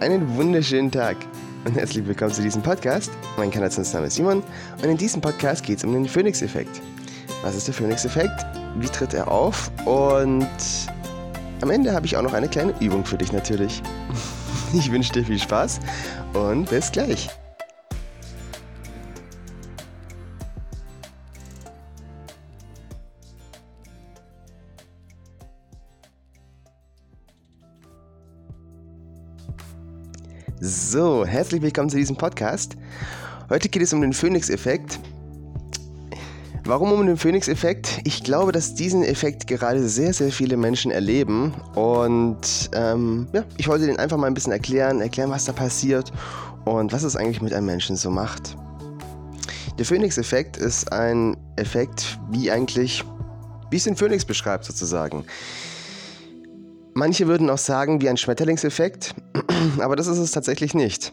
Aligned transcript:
Einen 0.00 0.36
wunderschönen 0.36 0.92
Tag 0.92 1.16
und 1.64 1.74
herzlich 1.74 2.06
willkommen 2.06 2.32
zu 2.32 2.40
diesem 2.40 2.62
Podcast. 2.62 3.10
Mein 3.36 3.50
Kanadiensname 3.50 4.06
ist 4.06 4.14
Simon 4.14 4.44
und 4.80 4.84
in 4.84 4.96
diesem 4.96 5.20
Podcast 5.20 5.64
geht 5.64 5.78
es 5.78 5.84
um 5.84 5.92
den 5.92 6.06
Phoenix-Effekt. 6.06 6.80
Was 7.42 7.56
ist 7.56 7.66
der 7.66 7.74
Phoenix-Effekt? 7.74 8.46
Wie 8.76 8.86
tritt 8.86 9.12
er 9.12 9.26
auf? 9.26 9.72
Und 9.86 10.46
am 11.62 11.70
Ende 11.70 11.92
habe 11.92 12.06
ich 12.06 12.16
auch 12.16 12.22
noch 12.22 12.32
eine 12.32 12.46
kleine 12.48 12.74
Übung 12.78 13.04
für 13.04 13.18
dich 13.18 13.32
natürlich. 13.32 13.82
Ich 14.74 14.92
wünsche 14.92 15.14
dir 15.14 15.24
viel 15.24 15.38
Spaß 15.38 15.80
und 16.34 16.68
bis 16.68 16.92
gleich. 16.92 17.30
So, 30.98 31.24
herzlich 31.24 31.62
willkommen 31.62 31.88
zu 31.88 31.96
diesem 31.96 32.16
Podcast. 32.16 32.76
Heute 33.48 33.68
geht 33.68 33.82
es 33.82 33.92
um 33.92 34.00
den 34.00 34.12
Phoenix-Effekt. 34.12 34.98
Warum 36.64 36.90
um 36.90 37.06
den 37.06 37.16
Phoenix-Effekt? 37.16 38.00
Ich 38.02 38.24
glaube, 38.24 38.50
dass 38.50 38.74
diesen 38.74 39.04
Effekt 39.04 39.46
gerade 39.46 39.88
sehr, 39.88 40.12
sehr 40.12 40.32
viele 40.32 40.56
Menschen 40.56 40.90
erleben. 40.90 41.54
Und 41.76 42.68
ähm, 42.72 43.28
ja, 43.32 43.44
ich 43.58 43.68
wollte 43.68 43.86
den 43.86 43.96
einfach 44.00 44.16
mal 44.16 44.26
ein 44.26 44.34
bisschen 44.34 44.50
erklären, 44.50 45.00
erklären, 45.00 45.30
was 45.30 45.44
da 45.44 45.52
passiert 45.52 46.10
und 46.64 46.92
was 46.92 47.04
es 47.04 47.14
eigentlich 47.14 47.42
mit 47.42 47.52
einem 47.52 47.66
Menschen 47.66 47.94
so 47.94 48.10
macht. 48.10 48.56
Der 49.78 49.84
Phoenix-Effekt 49.84 50.56
ist 50.56 50.92
ein 50.92 51.36
Effekt, 51.54 52.18
wie 52.32 52.50
eigentlich, 52.50 53.04
wie 53.70 53.76
es 53.76 53.84
den 53.84 53.94
Phoenix 53.94 54.24
beschreibt 54.24 54.64
sozusagen. 54.64 55.24
Manche 56.94 57.28
würden 57.28 57.48
auch 57.50 57.58
sagen, 57.58 58.00
wie 58.00 58.08
ein 58.08 58.16
Schmetterlingseffekt, 58.16 59.14
aber 59.78 59.96
das 59.96 60.06
ist 60.06 60.18
es 60.18 60.30
tatsächlich 60.30 60.74
nicht. 60.74 61.12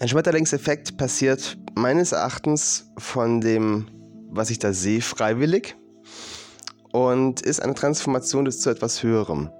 Ein 0.00 0.08
Schmetterlingseffekt 0.08 0.96
passiert 0.96 1.58
meines 1.74 2.12
Erachtens 2.12 2.90
von 2.96 3.40
dem, 3.40 3.86
was 4.30 4.50
ich 4.50 4.58
da 4.58 4.72
sehe, 4.72 5.02
freiwillig 5.02 5.76
und 6.92 7.42
ist 7.42 7.60
eine 7.60 7.74
Transformation 7.74 8.50
zu 8.50 8.70
etwas 8.70 9.02
Höherem. 9.02 9.50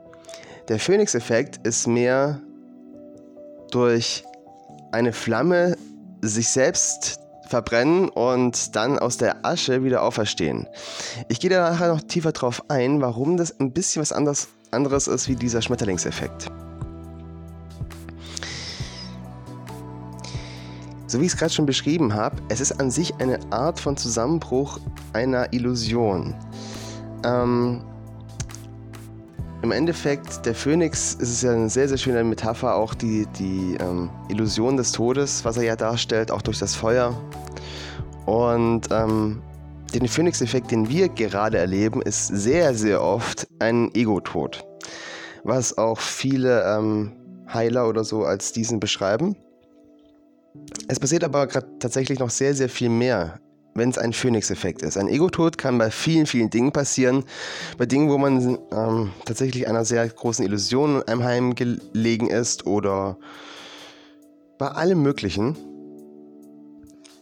Der 0.69 0.79
Phoenix-Effekt 0.79 1.67
ist 1.67 1.87
mehr 1.87 2.41
durch 3.71 4.25
eine 4.93 5.13
Flamme 5.13 5.77
sich 6.23 6.49
selbst 6.49 7.21
verbrennen 7.49 8.09
und 8.09 8.77
dann 8.77 8.99
aus 8.99 9.17
der 9.17 9.45
Asche 9.45 9.83
wieder 9.83 10.03
auferstehen. 10.03 10.69
Ich 11.29 11.41
gehe 11.41 11.51
da 11.51 11.71
nachher 11.71 11.89
noch 11.89 12.01
tiefer 12.01 12.33
drauf 12.33 12.63
ein, 12.69 13.01
warum 13.01 13.37
das 13.37 13.59
ein 13.59 13.73
bisschen 13.73 14.03
was 14.03 14.13
anderes 14.13 14.49
anderes 14.71 15.09
ist 15.09 15.29
wie 15.29 15.35
dieser 15.35 15.63
Schmetterlingseffekt. 15.63 16.49
So 21.11 21.21
wie 21.21 21.25
ich 21.27 21.33
es 21.33 21.37
gerade 21.37 21.53
schon 21.53 21.67
beschrieben 21.67 22.15
habe, 22.15 22.37
es 22.51 22.61
ist 22.61 22.79
an 22.79 22.89
sich 22.89 23.13
eine 23.19 23.41
Art 23.51 23.81
von 23.81 23.97
Zusammenbruch 23.97 24.79
einer 25.13 25.53
Illusion. 25.53 26.37
Ähm, 27.25 27.81
Im 29.63 29.73
Endeffekt, 29.73 30.47
der 30.47 30.55
Phönix 30.55 31.15
ist 31.15 31.31
es 31.31 31.43
ja 31.43 31.51
eine 31.51 31.69
sehr, 31.69 31.89
sehr 31.89 31.99
schöne 31.99 32.23
Metapher, 32.23 32.77
auch 32.77 32.95
die, 32.95 33.27
die 33.41 33.77
ähm, 33.81 34.09
Illusion 34.29 34.77
des 34.77 34.93
Todes, 34.93 35.45
was 35.45 35.57
er 35.57 35.65
ja 35.65 35.75
darstellt, 35.75 36.31
auch 36.31 36.43
durch 36.43 36.61
das 36.61 36.77
Feuer. 36.77 37.21
Und 38.27 38.83
ähm, 38.93 39.43
den 39.93 40.07
Phoenix-Effekt, 40.07 40.71
den 40.71 40.89
wir 40.89 41.09
gerade 41.09 41.59
erleben, 41.59 42.03
ist 42.03 42.29
sehr, 42.29 42.73
sehr 42.73 43.03
oft 43.03 43.49
ein 43.59 43.93
Ego-Tod. 43.97 44.65
Was 45.43 45.77
auch 45.77 45.99
viele 45.99 46.63
ähm, 46.73 47.11
Heiler 47.53 47.89
oder 47.89 48.05
so 48.05 48.23
als 48.23 48.53
diesen 48.53 48.79
beschreiben. 48.79 49.35
Es 50.89 50.99
passiert 50.99 51.25
aber 51.25 51.47
gerade 51.47 51.67
tatsächlich 51.79 52.19
noch 52.19 52.31
sehr, 52.31 52.55
sehr 52.55 52.69
viel 52.69 52.89
mehr, 52.89 53.39
wenn 53.75 53.91
es 53.91 53.99
ein 53.99 54.13
Phoenix-Effekt 54.13 54.83
ist. 54.83 54.97
Ein 54.97 55.09
Ego-Tod 55.09 55.59
kann 55.59 55.79
bei 55.79 55.91
vielen, 55.91 56.27
vielen 56.27 56.51
Dingen 56.51 56.73
passieren. 56.73 57.25
Bei 57.79 57.87
Dingen, 57.87 58.11
wo 58.11 58.19
man 58.19 58.59
ähm, 58.73 59.13
tatsächlich 59.25 59.69
einer 59.69 59.85
sehr 59.85 60.09
großen 60.09 60.45
Illusion 60.45 61.03
einem 61.05 61.23
Heim 61.23 61.55
gelegen 61.55 62.29
ist 62.29 62.67
oder 62.67 63.17
bei 64.59 64.69
allem 64.69 65.03
Möglichen. 65.03 65.57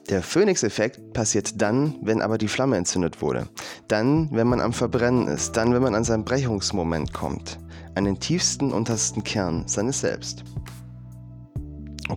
Der 0.09 0.23
Phoenix-Effekt 0.23 1.13
passiert 1.13 1.61
dann, 1.61 1.97
wenn 2.01 2.23
aber 2.23 2.39
die 2.39 2.49
Flamme 2.49 2.79
entzündet 2.79 3.21
wurde. 3.21 3.47
Dann, 3.89 4.31
wenn 4.33 4.47
man 4.47 4.63
am 4.63 4.73
Verbrennen 4.73 5.29
ist. 5.29 5.53
Dann, 5.53 5.75
wenn 5.75 5.83
man 5.83 5.95
an 5.95 6.05
seinen 6.05 6.25
Brechungsmoment 6.25 7.13
kommt. 7.13 7.59
An 7.95 8.05
den 8.05 8.19
tiefsten, 8.19 8.73
untersten 8.73 9.23
Kern 9.23 9.65
seines 9.67 10.01
Selbst. 10.01 10.45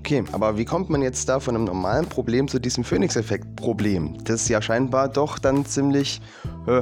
Okay, 0.03 0.23
aber 0.31 0.57
wie 0.57 0.65
kommt 0.65 0.89
man 0.89 1.03
jetzt 1.03 1.29
da 1.29 1.39
von 1.39 1.53
einem 1.53 1.65
normalen 1.65 2.07
Problem 2.07 2.47
zu 2.47 2.57
diesem 2.57 2.83
Phoenix-Effekt-Problem, 2.83 4.17
das 4.23 4.49
ja 4.49 4.59
scheinbar 4.59 5.07
doch 5.07 5.37
dann 5.37 5.63
ziemlich 5.63 6.19
äh, 6.65 6.81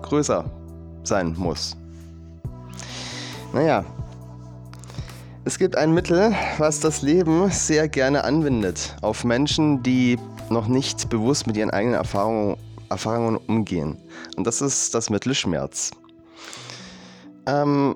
größer 0.00 0.50
sein 1.04 1.34
muss? 1.36 1.76
Naja, 3.52 3.84
es 5.44 5.58
gibt 5.58 5.76
ein 5.76 5.92
Mittel, 5.92 6.34
was 6.56 6.80
das 6.80 7.02
Leben 7.02 7.50
sehr 7.50 7.86
gerne 7.86 8.24
anwendet 8.24 8.96
auf 9.02 9.24
Menschen, 9.24 9.82
die 9.82 10.18
noch 10.48 10.68
nicht 10.68 11.10
bewusst 11.10 11.46
mit 11.46 11.54
ihren 11.58 11.70
eigenen 11.70 11.96
Erfahrungen, 11.96 12.56
Erfahrungen 12.88 13.36
umgehen. 13.36 13.98
Und 14.38 14.46
das 14.46 14.62
ist 14.62 14.94
das 14.94 15.10
Mittel 15.10 15.34
Schmerz. 15.34 15.90
Ähm, 17.44 17.94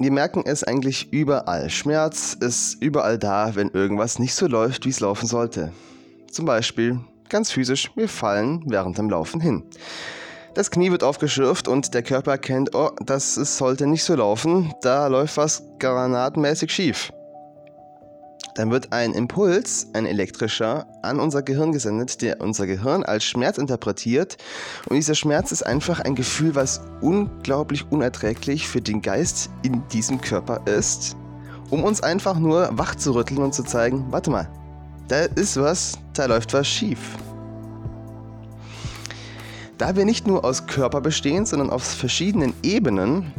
wir 0.00 0.10
merken 0.10 0.42
es 0.46 0.64
eigentlich 0.64 1.12
überall. 1.12 1.68
Schmerz 1.68 2.34
ist 2.40 2.82
überall 2.82 3.18
da, 3.18 3.54
wenn 3.54 3.68
irgendwas 3.68 4.18
nicht 4.18 4.34
so 4.34 4.46
läuft, 4.46 4.86
wie 4.86 4.90
es 4.90 5.00
laufen 5.00 5.26
sollte. 5.26 5.72
Zum 6.30 6.46
Beispiel 6.46 7.00
ganz 7.28 7.50
physisch, 7.50 7.90
wir 7.96 8.08
fallen 8.08 8.62
während 8.66 8.96
dem 8.96 9.10
Laufen 9.10 9.40
hin. 9.40 9.62
Das 10.54 10.70
Knie 10.70 10.90
wird 10.90 11.04
aufgeschürft 11.04 11.68
und 11.68 11.92
der 11.92 12.02
Körper 12.02 12.32
erkennt, 12.32 12.74
oh, 12.74 12.90
das 13.04 13.34
sollte 13.34 13.86
nicht 13.86 14.02
so 14.02 14.14
laufen, 14.14 14.72
da 14.80 15.06
läuft 15.06 15.36
was 15.36 15.62
granatenmäßig 15.78 16.72
schief. 16.72 17.12
Dann 18.54 18.70
wird 18.70 18.92
ein 18.92 19.12
Impuls, 19.12 19.88
ein 19.92 20.06
elektrischer, 20.06 20.86
an 21.02 21.20
unser 21.20 21.42
Gehirn 21.42 21.72
gesendet, 21.72 22.22
der 22.22 22.40
unser 22.40 22.66
Gehirn 22.66 23.04
als 23.04 23.24
Schmerz 23.24 23.58
interpretiert. 23.58 24.36
Und 24.88 24.96
dieser 24.96 25.14
Schmerz 25.14 25.52
ist 25.52 25.62
einfach 25.62 26.00
ein 26.00 26.14
Gefühl, 26.14 26.54
was 26.54 26.80
unglaublich 27.00 27.90
unerträglich 27.90 28.68
für 28.68 28.80
den 28.80 29.02
Geist 29.02 29.50
in 29.62 29.86
diesem 29.88 30.20
Körper 30.20 30.62
ist, 30.66 31.16
um 31.70 31.84
uns 31.84 32.02
einfach 32.02 32.38
nur 32.38 32.70
wach 32.72 32.94
zu 32.96 33.14
rütteln 33.14 33.42
und 33.42 33.54
zu 33.54 33.62
zeigen, 33.62 34.06
warte 34.10 34.30
mal, 34.30 34.48
da 35.08 35.22
ist 35.22 35.56
was, 35.56 35.98
da 36.14 36.26
läuft 36.26 36.52
was 36.52 36.68
schief. 36.68 36.98
Da 39.78 39.96
wir 39.96 40.04
nicht 40.04 40.26
nur 40.26 40.44
aus 40.44 40.66
Körper 40.66 41.00
bestehen, 41.00 41.46
sondern 41.46 41.70
aus 41.70 41.94
verschiedenen 41.94 42.52
Ebenen 42.62 43.32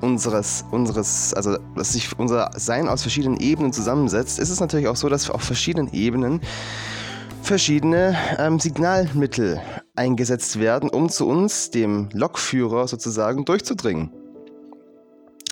unseres, 0.00 0.64
unseres, 0.70 1.34
also 1.34 1.58
dass 1.76 1.92
sich 1.92 2.18
unser 2.18 2.50
Sein 2.56 2.88
aus 2.88 3.02
verschiedenen 3.02 3.38
Ebenen 3.38 3.72
zusammensetzt, 3.72 4.38
ist 4.38 4.50
es 4.50 4.60
natürlich 4.60 4.88
auch 4.88 4.96
so, 4.96 5.08
dass 5.08 5.30
auf 5.30 5.42
verschiedenen 5.42 5.92
Ebenen 5.92 6.40
verschiedene 7.42 8.16
ähm, 8.38 8.60
Signalmittel 8.60 9.60
eingesetzt 9.96 10.60
werden, 10.60 10.90
um 10.90 11.08
zu 11.08 11.26
uns, 11.26 11.70
dem 11.70 12.08
Lokführer 12.12 12.86
sozusagen, 12.86 13.44
durchzudringen. 13.44 14.12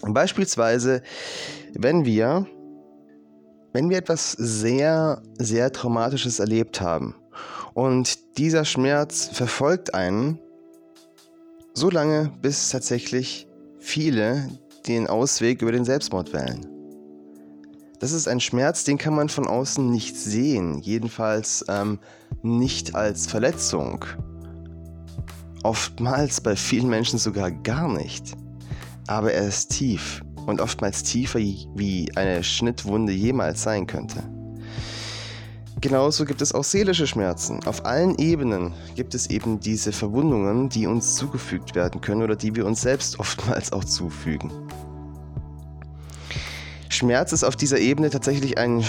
Beispielsweise, 0.03 1.03
wenn 1.75 2.05
wir, 2.05 2.47
wenn 3.73 3.91
wir 3.91 3.99
etwas 3.99 4.33
sehr, 4.33 5.23
sehr 5.39 5.73
Traumatisches 5.73 6.39
erlebt 6.39 6.81
haben 6.81 7.17
und 7.75 8.39
dieser 8.39 8.65
Schmerz 8.65 9.29
verfolgt 9.33 9.95
einen 9.95 10.39
so 11.75 11.91
lange, 11.91 12.33
bis 12.43 12.71
tatsächlich 12.71 13.48
viele 13.89 14.49
den 14.87 15.07
Ausweg 15.07 15.63
über 15.63 15.73
den 15.73 15.87
Selbstmord 15.87 16.35
wählen. 16.35 16.67
Das 18.01 18.13
ist 18.13 18.29
ein 18.29 18.39
Schmerz, 18.39 18.85
den 18.85 18.99
kann 18.99 19.15
man 19.15 19.31
von 19.31 19.47
außen 19.47 19.91
nicht 19.91 20.15
sehen, 20.15 20.79
jedenfalls 20.81 21.65
ähm, 21.69 21.99
nicht 22.43 22.95
als 22.95 23.27
Verletzung. 23.27 24.05
Oftmals 25.63 26.41
bei 26.43 26.55
vielen 26.55 26.89
Menschen 26.89 27.19
sogar 27.19 27.51
gar 27.51 27.89
nicht. 27.89 28.37
Aber 29.07 29.33
er 29.33 29.49
ist 29.49 29.71
tief 29.71 30.23
und 30.47 30.61
oftmals 30.61 31.03
tiefer, 31.03 31.39
wie 31.39 32.13
eine 32.15 32.45
Schnittwunde 32.45 33.13
jemals 33.13 33.63
sein 33.63 33.87
könnte. 33.87 34.23
Genauso 35.81 36.25
gibt 36.25 36.43
es 36.43 36.53
auch 36.53 36.65
seelische 36.65 37.07
Schmerzen. 37.07 37.61
Auf 37.65 37.87
allen 37.87 38.19
Ebenen 38.19 38.75
gibt 38.97 39.15
es 39.15 39.31
eben 39.31 39.61
diese 39.61 39.93
Verwundungen, 39.93 40.69
die 40.69 40.89
uns 40.89 41.15
zugefügt 41.15 41.77
werden 41.77 42.01
können 42.01 42.23
oder 42.23 42.35
die 42.35 42.57
wir 42.57 42.67
uns 42.67 42.83
selbst 42.83 43.21
oftmals 43.21 43.73
auch 43.73 43.85
zufügen. 43.85 44.51
Schmerz 46.89 47.33
ist 47.33 47.45
auf 47.45 47.55
dieser 47.55 47.79
Ebene 47.79 48.11
tatsächlich 48.11 48.59
ein 48.59 48.81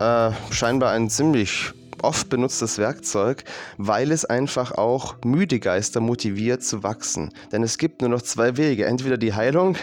äh, 0.00 0.32
scheinbar 0.50 0.90
ein 0.90 1.08
ziemlich 1.10 1.70
oft 2.02 2.28
benutztes 2.28 2.78
Werkzeug, 2.78 3.44
weil 3.78 4.10
es 4.10 4.24
einfach 4.24 4.72
auch 4.72 5.16
müde 5.24 5.60
Geister 5.60 6.00
motiviert 6.00 6.64
zu 6.64 6.82
wachsen. 6.82 7.32
Denn 7.52 7.62
es 7.62 7.78
gibt 7.78 8.00
nur 8.00 8.10
noch 8.10 8.22
zwei 8.22 8.56
Wege, 8.56 8.86
entweder 8.86 9.16
die 9.16 9.34
Heilung 9.34 9.76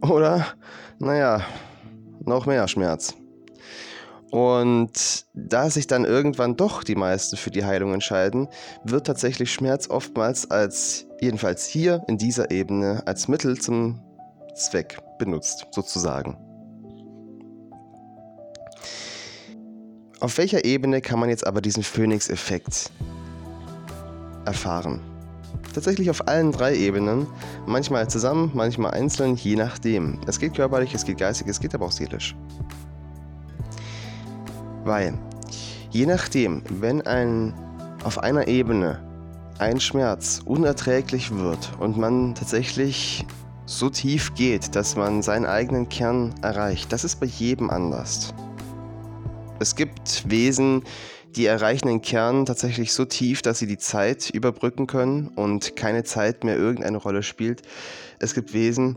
oder, 0.00 0.46
naja, 1.00 1.44
noch 2.24 2.46
mehr 2.46 2.68
Schmerz. 2.68 3.14
Und 4.34 5.26
da 5.32 5.70
sich 5.70 5.86
dann 5.86 6.04
irgendwann 6.04 6.56
doch 6.56 6.82
die 6.82 6.96
meisten 6.96 7.36
für 7.36 7.52
die 7.52 7.64
Heilung 7.64 7.94
entscheiden, 7.94 8.48
wird 8.82 9.06
tatsächlich 9.06 9.52
Schmerz 9.52 9.88
oftmals 9.88 10.50
als, 10.50 11.06
jedenfalls 11.20 11.68
hier 11.68 12.02
in 12.08 12.18
dieser 12.18 12.50
Ebene, 12.50 13.04
als 13.06 13.28
Mittel 13.28 13.56
zum 13.60 14.00
Zweck 14.56 14.98
benutzt, 15.20 15.68
sozusagen. 15.70 16.36
Auf 20.18 20.36
welcher 20.36 20.64
Ebene 20.64 21.00
kann 21.00 21.20
man 21.20 21.28
jetzt 21.28 21.46
aber 21.46 21.60
diesen 21.60 21.84
Phoenix-Effekt 21.84 22.90
erfahren? 24.46 25.00
Tatsächlich 25.72 26.10
auf 26.10 26.26
allen 26.26 26.50
drei 26.50 26.74
Ebenen, 26.74 27.28
manchmal 27.66 28.10
zusammen, 28.10 28.50
manchmal 28.52 28.94
einzeln, 28.94 29.36
je 29.36 29.54
nachdem. 29.54 30.18
Es 30.26 30.40
geht 30.40 30.54
körperlich, 30.54 30.92
es 30.92 31.04
geht 31.04 31.18
geistig, 31.18 31.46
es 31.46 31.60
geht 31.60 31.72
aber 31.72 31.86
auch 31.86 31.92
seelisch. 31.92 32.34
Weil, 34.84 35.14
je 35.90 36.06
nachdem, 36.06 36.62
wenn 36.68 37.02
ein 37.02 37.54
auf 38.04 38.18
einer 38.18 38.48
Ebene 38.48 39.00
ein 39.58 39.80
Schmerz 39.80 40.42
unerträglich 40.44 41.34
wird 41.34 41.72
und 41.80 41.96
man 41.96 42.34
tatsächlich 42.34 43.24
so 43.66 43.88
tief 43.88 44.34
geht, 44.34 44.76
dass 44.76 44.94
man 44.94 45.22
seinen 45.22 45.46
eigenen 45.46 45.88
Kern 45.88 46.34
erreicht, 46.42 46.92
das 46.92 47.04
ist 47.04 47.18
bei 47.18 47.26
jedem 47.26 47.70
anders. 47.70 48.34
Es 49.58 49.74
gibt 49.74 50.28
Wesen, 50.28 50.82
die 51.36 51.46
erreichen 51.46 51.88
den 51.88 52.02
Kern 52.02 52.44
tatsächlich 52.44 52.92
so 52.92 53.04
tief, 53.04 53.42
dass 53.42 53.58
sie 53.58 53.66
die 53.66 53.78
Zeit 53.78 54.30
überbrücken 54.30 54.86
können 54.86 55.28
und 55.28 55.76
keine 55.76 56.04
Zeit 56.04 56.44
mehr 56.44 56.56
irgendeine 56.56 56.98
Rolle 56.98 57.22
spielt. 57.22 57.62
Es 58.18 58.34
gibt 58.34 58.52
Wesen, 58.52 58.96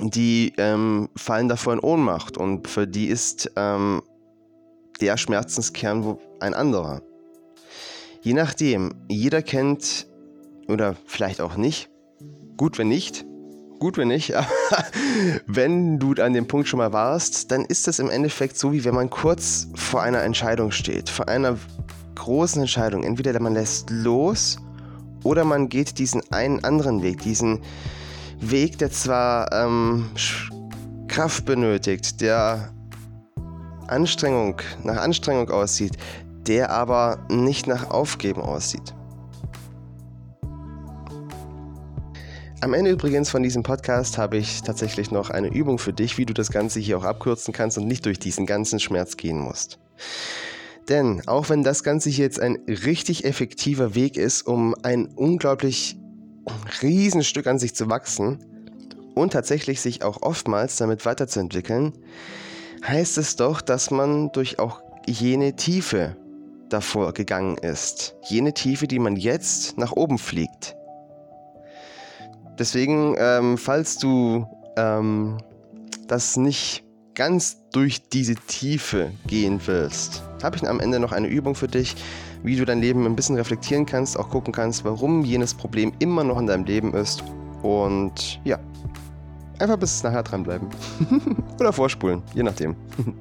die 0.00 0.52
ähm, 0.56 1.08
fallen 1.16 1.48
davor 1.48 1.74
in 1.74 1.80
Ohnmacht 1.80 2.36
und 2.36 2.66
für 2.66 2.86
die 2.86 3.06
ist 3.06 3.52
ähm, 3.56 4.02
der 5.00 5.16
Schmerzenskern 5.16 6.18
ein 6.40 6.54
anderer. 6.54 7.02
Je 8.22 8.32
nachdem, 8.32 8.94
jeder 9.08 9.42
kennt 9.42 10.06
oder 10.68 10.96
vielleicht 11.06 11.40
auch 11.40 11.56
nicht, 11.56 11.90
gut 12.56 12.78
wenn 12.78 12.88
nicht, 12.88 13.26
gut, 13.78 13.98
wenn 13.98 14.08
nicht, 14.08 14.34
aber 14.36 14.48
wenn 15.46 15.98
du 15.98 16.14
an 16.14 16.32
dem 16.32 16.46
Punkt 16.46 16.68
schon 16.68 16.78
mal 16.78 16.92
warst, 16.92 17.50
dann 17.50 17.64
ist 17.64 17.86
das 17.86 17.98
im 17.98 18.10
Endeffekt 18.10 18.56
so, 18.56 18.72
wie 18.72 18.84
wenn 18.84 18.94
man 18.94 19.10
kurz 19.10 19.68
vor 19.74 20.02
einer 20.02 20.22
Entscheidung 20.22 20.70
steht, 20.70 21.08
vor 21.08 21.28
einer 21.28 21.58
großen 22.14 22.62
Entscheidung. 22.62 23.02
Entweder 23.04 23.38
man 23.40 23.54
lässt 23.54 23.90
los 23.90 24.58
oder 25.22 25.44
man 25.44 25.68
geht 25.68 25.98
diesen 25.98 26.22
einen 26.32 26.64
anderen 26.64 27.02
Weg, 27.02 27.20
diesen 27.20 27.60
Weg, 28.40 28.78
der 28.78 28.90
zwar 28.90 29.52
ähm, 29.52 30.10
Kraft 31.08 31.44
benötigt, 31.44 32.20
der 32.20 32.73
Anstrengung 33.94 34.60
nach 34.82 34.96
Anstrengung 34.96 35.50
aussieht, 35.50 35.96
der 36.46 36.70
aber 36.70 37.24
nicht 37.30 37.68
nach 37.68 37.90
Aufgeben 37.90 38.42
aussieht. 38.42 38.92
Am 42.60 42.74
Ende 42.74 42.90
übrigens 42.90 43.30
von 43.30 43.42
diesem 43.42 43.62
Podcast 43.62 44.18
habe 44.18 44.36
ich 44.36 44.62
tatsächlich 44.62 45.10
noch 45.10 45.30
eine 45.30 45.48
Übung 45.48 45.78
für 45.78 45.92
dich, 45.92 46.18
wie 46.18 46.26
du 46.26 46.34
das 46.34 46.50
Ganze 46.50 46.80
hier 46.80 46.98
auch 46.98 47.04
abkürzen 47.04 47.54
kannst 47.54 47.78
und 47.78 47.86
nicht 47.86 48.04
durch 48.04 48.18
diesen 48.18 48.46
ganzen 48.46 48.80
Schmerz 48.80 49.16
gehen 49.16 49.38
musst. 49.38 49.78
Denn 50.88 51.22
auch 51.28 51.48
wenn 51.48 51.62
das 51.62 51.84
Ganze 51.84 52.10
hier 52.10 52.24
jetzt 52.24 52.40
ein 52.40 52.58
richtig 52.66 53.24
effektiver 53.24 53.94
Weg 53.94 54.16
ist, 54.16 54.42
um 54.42 54.74
ein 54.82 55.06
unglaublich 55.14 55.96
Riesenstück 56.82 57.46
an 57.46 57.58
sich 57.58 57.74
zu 57.74 57.88
wachsen 57.88 58.38
und 59.14 59.32
tatsächlich 59.32 59.80
sich 59.80 60.02
auch 60.02 60.22
oftmals 60.22 60.76
damit 60.76 61.06
weiterzuentwickeln, 61.06 61.92
heißt 62.86 63.18
es 63.18 63.36
doch, 63.36 63.60
dass 63.60 63.90
man 63.90 64.30
durch 64.32 64.58
auch 64.58 64.82
jene 65.06 65.54
Tiefe 65.56 66.16
davor 66.68 67.12
gegangen 67.12 67.56
ist. 67.58 68.14
Jene 68.28 68.52
Tiefe, 68.52 68.86
die 68.86 68.98
man 68.98 69.16
jetzt 69.16 69.78
nach 69.78 69.92
oben 69.92 70.18
fliegt. 70.18 70.76
Deswegen, 72.58 73.16
ähm, 73.18 73.58
falls 73.58 73.98
du 73.98 74.46
ähm, 74.76 75.38
das 76.06 76.36
nicht 76.36 76.84
ganz 77.14 77.58
durch 77.72 78.08
diese 78.08 78.34
Tiefe 78.34 79.10
gehen 79.26 79.60
willst, 79.66 80.22
habe 80.42 80.56
ich 80.56 80.68
am 80.68 80.80
Ende 80.80 81.00
noch 81.00 81.12
eine 81.12 81.28
Übung 81.28 81.54
für 81.54 81.68
dich, 81.68 81.94
wie 82.42 82.56
du 82.56 82.64
dein 82.64 82.80
Leben 82.80 83.06
ein 83.06 83.16
bisschen 83.16 83.36
reflektieren 83.36 83.86
kannst, 83.86 84.18
auch 84.18 84.28
gucken 84.28 84.52
kannst, 84.52 84.84
warum 84.84 85.24
jenes 85.24 85.54
Problem 85.54 85.92
immer 85.98 86.24
noch 86.24 86.38
in 86.38 86.46
deinem 86.46 86.64
Leben 86.64 86.92
ist. 86.94 87.24
Und 87.62 88.40
ja, 88.44 88.58
einfach 89.58 89.76
bis 89.76 90.02
nachher 90.02 90.22
dranbleiben. 90.22 90.68
Oder 91.60 91.72
vorspulen, 91.72 92.22
je 92.34 92.42
nachdem. 92.42 92.76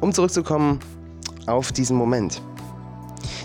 um 0.00 0.12
zurückzukommen 0.12 0.80
auf 1.46 1.72
diesen 1.72 1.96
Moment. 1.96 2.42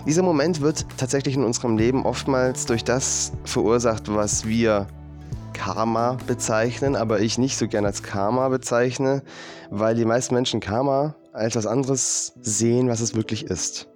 Dieser 0.06 0.22
Moment 0.22 0.60
wird 0.60 0.86
tatsächlich 0.96 1.36
in 1.36 1.44
unserem 1.44 1.76
Leben 1.76 2.06
oftmals 2.06 2.66
durch 2.66 2.84
das 2.84 3.32
verursacht, 3.44 4.14
was 4.14 4.46
wir 4.46 4.86
Karma 5.52 6.16
bezeichnen, 6.26 6.96
aber 6.96 7.20
ich 7.20 7.36
nicht 7.36 7.58
so 7.58 7.68
gerne 7.68 7.88
als 7.88 8.02
Karma 8.02 8.48
bezeichne, 8.48 9.22
weil 9.70 9.94
die 9.94 10.06
meisten 10.06 10.34
Menschen 10.34 10.60
Karma 10.60 11.14
als 11.32 11.54
was 11.54 11.66
anderes 11.66 12.32
sehen, 12.40 12.88
was 12.88 13.00
es 13.00 13.14
wirklich 13.14 13.44
ist. 13.44 13.88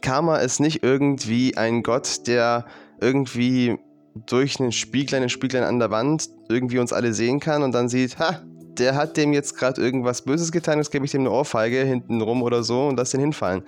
Karma 0.00 0.38
ist 0.38 0.58
nicht 0.58 0.82
irgendwie 0.82 1.56
ein 1.56 1.84
Gott, 1.84 2.26
der 2.26 2.66
irgendwie 3.00 3.78
durch 4.14 4.60
einen 4.60 4.72
Spieglein, 4.72 5.22
einen 5.22 5.30
Spieglein 5.30 5.64
an 5.64 5.78
der 5.78 5.90
Wand 5.90 6.28
irgendwie 6.48 6.78
uns 6.78 6.92
alle 6.92 7.14
sehen 7.14 7.40
kann 7.40 7.62
und 7.62 7.72
dann 7.72 7.88
sieht, 7.88 8.18
ha, 8.18 8.42
der 8.78 8.94
hat 8.94 9.16
dem 9.16 9.32
jetzt 9.32 9.56
gerade 9.56 9.80
irgendwas 9.80 10.22
Böses 10.22 10.52
getan, 10.52 10.78
jetzt 10.78 10.90
gebe 10.90 11.04
ich 11.04 11.10
dem 11.10 11.22
eine 11.22 11.30
Ohrfeige 11.30 11.84
hinten 11.84 12.20
rum 12.20 12.42
oder 12.42 12.62
so 12.62 12.88
und 12.88 12.96
lass 12.96 13.10
den 13.10 13.20
hinfallen. 13.20 13.62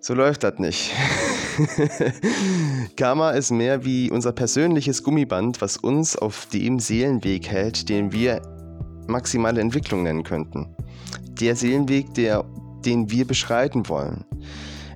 So 0.00 0.14
läuft 0.14 0.44
das 0.44 0.58
nicht. 0.58 0.92
Karma 2.96 3.32
ist 3.32 3.50
mehr 3.50 3.84
wie 3.84 4.10
unser 4.10 4.32
persönliches 4.32 5.02
Gummiband, 5.02 5.60
was 5.60 5.76
uns 5.76 6.16
auf 6.16 6.46
dem 6.46 6.80
Seelenweg 6.80 7.48
hält, 7.48 7.88
den 7.88 8.12
wir 8.12 8.40
maximale 9.06 9.60
Entwicklung 9.60 10.04
nennen 10.04 10.22
könnten. 10.22 10.74
Der 11.40 11.54
Seelenweg, 11.54 12.14
der, 12.14 12.44
den 12.84 13.10
wir 13.10 13.26
beschreiten 13.26 13.88
wollen. 13.88 14.24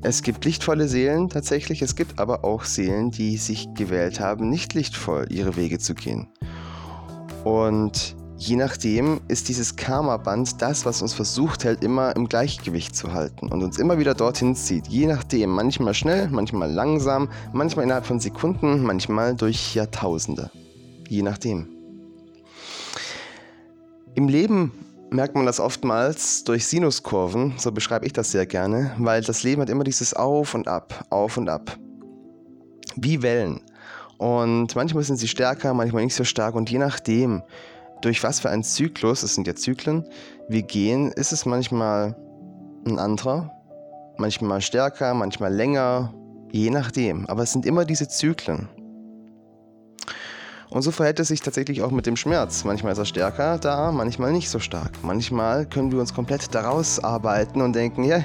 Es 0.06 0.20
gibt 0.22 0.44
lichtvolle 0.44 0.86
Seelen 0.86 1.30
tatsächlich, 1.30 1.80
es 1.80 1.96
gibt 1.96 2.18
aber 2.18 2.44
auch 2.44 2.64
Seelen, 2.64 3.10
die 3.10 3.38
sich 3.38 3.72
gewählt 3.72 4.20
haben, 4.20 4.50
nicht 4.50 4.74
lichtvoll 4.74 5.26
ihre 5.30 5.56
Wege 5.56 5.78
zu 5.78 5.94
gehen. 5.94 6.28
Und 7.42 8.14
Je 8.36 8.56
nachdem 8.56 9.20
ist 9.28 9.48
dieses 9.48 9.76
Karma-Band 9.76 10.60
das, 10.60 10.84
was 10.84 11.00
uns 11.00 11.14
versucht 11.14 11.62
hält, 11.62 11.84
immer 11.84 12.14
im 12.16 12.28
Gleichgewicht 12.28 12.94
zu 12.94 13.12
halten 13.12 13.48
und 13.48 13.62
uns 13.62 13.78
immer 13.78 13.96
wieder 13.96 14.12
dorthin 14.12 14.56
zieht. 14.56 14.88
Je 14.88 15.06
nachdem, 15.06 15.50
manchmal 15.50 15.94
schnell, 15.94 16.28
manchmal 16.28 16.70
langsam, 16.70 17.28
manchmal 17.52 17.84
innerhalb 17.84 18.04
von 18.04 18.18
Sekunden, 18.18 18.82
manchmal 18.82 19.36
durch 19.36 19.74
Jahrtausende. 19.76 20.50
Je 21.08 21.22
nachdem. 21.22 21.68
Im 24.16 24.28
Leben 24.28 24.72
merkt 25.10 25.34
man 25.34 25.46
das 25.46 25.60
oftmals 25.60 26.44
durch 26.44 26.66
Sinuskurven, 26.66 27.54
so 27.56 27.72
beschreibe 27.72 28.06
ich 28.06 28.12
das 28.12 28.30
sehr 28.30 28.46
gerne, 28.46 28.92
weil 28.98 29.22
das 29.22 29.42
Leben 29.42 29.62
hat 29.62 29.70
immer 29.70 29.84
dieses 29.84 30.14
Auf 30.14 30.54
und 30.54 30.68
Ab, 30.68 31.04
Auf 31.10 31.36
und 31.36 31.48
Ab. 31.48 31.78
Wie 32.96 33.22
Wellen. 33.22 33.60
Und 34.18 34.74
manchmal 34.76 35.04
sind 35.04 35.16
sie 35.16 35.28
stärker, 35.28 35.74
manchmal 35.74 36.04
nicht 36.04 36.14
so 36.14 36.24
stark 36.24 36.54
und 36.54 36.70
je 36.70 36.78
nachdem, 36.78 37.42
durch 38.02 38.22
was 38.22 38.40
für 38.40 38.50
einen 38.50 38.64
Zyklus, 38.64 39.22
es 39.22 39.34
sind 39.34 39.46
ja 39.46 39.54
Zyklen, 39.54 40.04
wir 40.48 40.62
gehen, 40.62 41.10
ist 41.12 41.32
es 41.32 41.46
manchmal 41.46 42.16
ein 42.86 42.98
anderer, 42.98 43.50
manchmal 44.18 44.60
stärker, 44.60 45.14
manchmal 45.14 45.52
länger, 45.52 46.14
je 46.52 46.70
nachdem. 46.70 47.26
Aber 47.26 47.42
es 47.42 47.52
sind 47.52 47.66
immer 47.66 47.84
diese 47.84 48.08
Zyklen. 48.08 48.68
Und 50.70 50.82
so 50.82 50.90
verhält 50.90 51.20
es 51.20 51.28
sich 51.28 51.40
tatsächlich 51.40 51.82
auch 51.82 51.90
mit 51.90 52.06
dem 52.06 52.16
Schmerz. 52.16 52.64
Manchmal 52.64 52.92
ist 52.92 52.98
er 52.98 53.04
stärker 53.04 53.58
da, 53.58 53.92
manchmal 53.92 54.32
nicht 54.32 54.50
so 54.50 54.58
stark. 54.58 54.90
Manchmal 55.02 55.66
können 55.66 55.92
wir 55.92 56.00
uns 56.00 56.14
komplett 56.14 56.54
daraus 56.54 57.02
arbeiten 57.02 57.60
und 57.60 57.74
denken, 57.74 58.04
ja, 58.04 58.24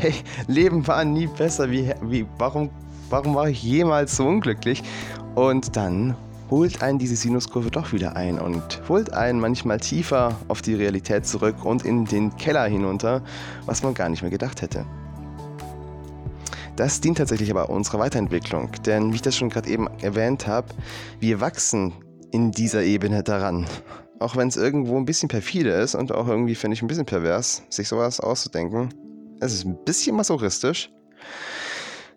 hey, 0.00 0.14
Leben 0.46 0.86
war 0.86 1.04
nie 1.04 1.26
besser. 1.26 1.70
Wie, 1.70 1.92
wie, 2.02 2.26
warum, 2.38 2.70
warum 3.10 3.34
war 3.34 3.48
ich 3.48 3.62
jemals 3.62 4.16
so 4.16 4.26
unglücklich? 4.26 4.82
Und 5.34 5.76
dann 5.76 6.16
holt 6.50 6.82
einen 6.82 6.98
diese 6.98 7.16
Sinuskurve 7.16 7.70
doch 7.70 7.92
wieder 7.92 8.16
ein 8.16 8.38
und 8.38 8.80
holt 8.88 9.12
einen 9.12 9.40
manchmal 9.40 9.80
tiefer 9.80 10.36
auf 10.48 10.62
die 10.62 10.74
Realität 10.74 11.26
zurück 11.26 11.64
und 11.64 11.84
in 11.84 12.06
den 12.06 12.36
Keller 12.36 12.64
hinunter, 12.66 13.22
was 13.66 13.82
man 13.82 13.94
gar 13.94 14.08
nicht 14.08 14.22
mehr 14.22 14.30
gedacht 14.30 14.62
hätte. 14.62 14.86
Das 16.78 17.00
dient 17.00 17.18
tatsächlich 17.18 17.50
aber 17.50 17.70
unserer 17.70 17.98
Weiterentwicklung, 17.98 18.70
denn 18.86 19.10
wie 19.10 19.16
ich 19.16 19.22
das 19.22 19.34
schon 19.34 19.48
gerade 19.48 19.68
eben 19.68 19.88
erwähnt 20.00 20.46
habe, 20.46 20.68
wir 21.18 21.40
wachsen 21.40 21.92
in 22.30 22.52
dieser 22.52 22.84
Ebene 22.84 23.24
daran. 23.24 23.66
Auch 24.20 24.36
wenn 24.36 24.46
es 24.46 24.56
irgendwo 24.56 24.96
ein 24.96 25.04
bisschen 25.04 25.28
perfide 25.28 25.70
ist 25.70 25.96
und 25.96 26.12
auch 26.12 26.28
irgendwie 26.28 26.54
finde 26.54 26.76
ich 26.76 26.82
ein 26.82 26.86
bisschen 26.86 27.04
pervers, 27.04 27.64
sich 27.68 27.88
sowas 27.88 28.20
auszudenken. 28.20 28.94
Es 29.40 29.54
ist 29.54 29.64
ein 29.64 29.76
bisschen 29.84 30.14
masochistisch. 30.14 30.92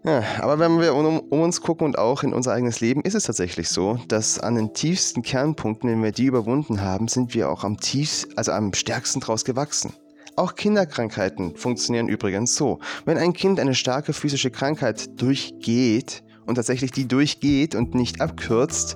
Ja, 0.04 0.24
aber 0.42 0.60
wenn 0.60 0.80
wir 0.80 0.94
um, 0.94 1.22
um, 1.22 1.42
uns 1.42 1.62
gucken 1.62 1.86
und 1.86 1.98
auch 1.98 2.22
in 2.22 2.32
unser 2.32 2.54
eigenes 2.54 2.82
Leben, 2.82 3.02
ist 3.02 3.16
es 3.16 3.24
tatsächlich 3.24 3.68
so, 3.68 3.98
dass 4.10 4.38
an 4.38 4.54
den 4.54 4.76
tiefsten 4.76 5.24
Kernpunkten, 5.24 5.90
wenn 5.90 6.04
wir 6.04 6.12
die 6.12 6.26
überwunden 6.26 6.82
haben, 6.82 7.08
sind 7.08 7.34
wir 7.34 7.50
auch 7.50 7.64
am 7.64 7.78
tiefsten, 7.78 8.38
also 8.38 8.52
am 8.52 8.76
stärksten 8.76 9.22
draus 9.22 9.44
gewachsen. 9.44 9.92
Auch 10.36 10.56
Kinderkrankheiten 10.56 11.56
funktionieren 11.56 12.08
übrigens 12.08 12.56
so. 12.56 12.80
Wenn 13.06 13.18
ein 13.18 13.34
Kind 13.34 13.60
eine 13.60 13.76
starke 13.76 14.14
physische 14.14 14.50
Krankheit 14.50 15.22
durchgeht 15.22 16.24
und 16.46 16.56
tatsächlich 16.56 16.92
die 16.92 17.08
durchgeht 17.08 17.76
und 17.76 17.96
nicht 17.96 18.22
abkürzt, 18.22 18.96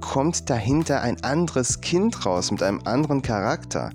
kommt 0.00 0.50
dahinter 0.50 1.02
ein 1.02 1.22
anderes 1.22 1.80
Kind 1.80 2.26
raus 2.26 2.50
mit 2.50 2.62
einem 2.62 2.80
anderen 2.84 3.22
Charakter. 3.22 3.90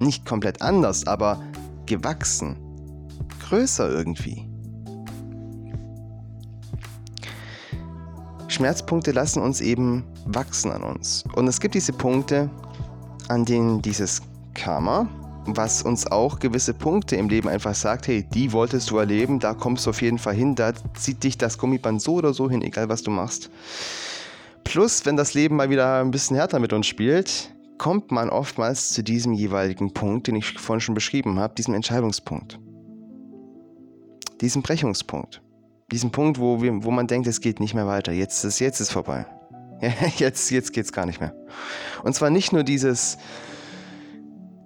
Nicht 0.00 0.26
komplett 0.26 0.62
anders, 0.62 1.06
aber 1.06 1.42
gewachsen. 1.86 2.56
Größer 3.48 3.88
irgendwie. 3.88 4.46
Schmerzpunkte 8.48 9.12
lassen 9.12 9.40
uns 9.40 9.60
eben 9.60 10.04
wachsen 10.26 10.72
an 10.72 10.82
uns. 10.82 11.24
Und 11.34 11.46
es 11.46 11.60
gibt 11.60 11.74
diese 11.74 11.92
Punkte, 11.92 12.50
an 13.28 13.44
denen 13.44 13.80
dieses 13.80 14.22
Karma, 14.54 15.08
was 15.46 15.82
uns 15.82 16.06
auch 16.06 16.38
gewisse 16.38 16.74
Punkte 16.74 17.16
im 17.16 17.28
Leben 17.28 17.48
einfach 17.48 17.74
sagt, 17.74 18.08
hey, 18.08 18.22
die 18.22 18.52
wolltest 18.52 18.90
du 18.90 18.98
erleben, 18.98 19.40
da 19.40 19.54
kommst 19.54 19.86
du 19.86 19.90
auf 19.90 20.02
jeden 20.02 20.18
Fall 20.18 20.34
hin, 20.34 20.54
da 20.54 20.72
zieht 20.94 21.24
dich 21.24 21.38
das 21.38 21.58
Gummiband 21.58 22.02
so 22.02 22.14
oder 22.14 22.34
so 22.34 22.50
hin, 22.50 22.62
egal 22.62 22.88
was 22.88 23.02
du 23.02 23.10
machst. 23.10 23.50
Plus, 24.64 25.06
wenn 25.06 25.16
das 25.16 25.34
Leben 25.34 25.56
mal 25.56 25.70
wieder 25.70 26.00
ein 26.00 26.10
bisschen 26.10 26.36
härter 26.36 26.58
mit 26.58 26.72
uns 26.72 26.86
spielt, 26.86 27.50
kommt 27.78 28.12
man 28.12 28.28
oftmals 28.28 28.90
zu 28.90 29.02
diesem 29.02 29.32
jeweiligen 29.32 29.92
Punkt, 29.94 30.26
den 30.26 30.36
ich 30.36 30.58
vorhin 30.58 30.80
schon 30.80 30.94
beschrieben 30.94 31.38
habe, 31.38 31.54
diesem 31.54 31.74
Entscheidungspunkt. 31.74 32.58
Diesem 34.40 34.62
Brechungspunkt. 34.62 35.42
Diesem 35.90 36.10
Punkt, 36.10 36.38
wo, 36.38 36.62
wir, 36.62 36.84
wo 36.84 36.90
man 36.90 37.06
denkt, 37.06 37.26
es 37.26 37.40
geht 37.40 37.58
nicht 37.58 37.74
mehr 37.74 37.86
weiter. 37.86 38.12
Jetzt 38.12 38.44
ist, 38.44 38.58
jetzt 38.58 38.80
ist 38.80 38.92
vorbei. 38.92 39.26
jetzt, 40.16 40.50
jetzt 40.50 40.72
geht 40.72 40.84
es 40.84 40.92
gar 40.92 41.06
nicht 41.06 41.20
mehr. 41.20 41.34
Und 42.04 42.14
zwar 42.14 42.30
nicht 42.30 42.52
nur 42.52 42.62
dieses, 42.62 43.18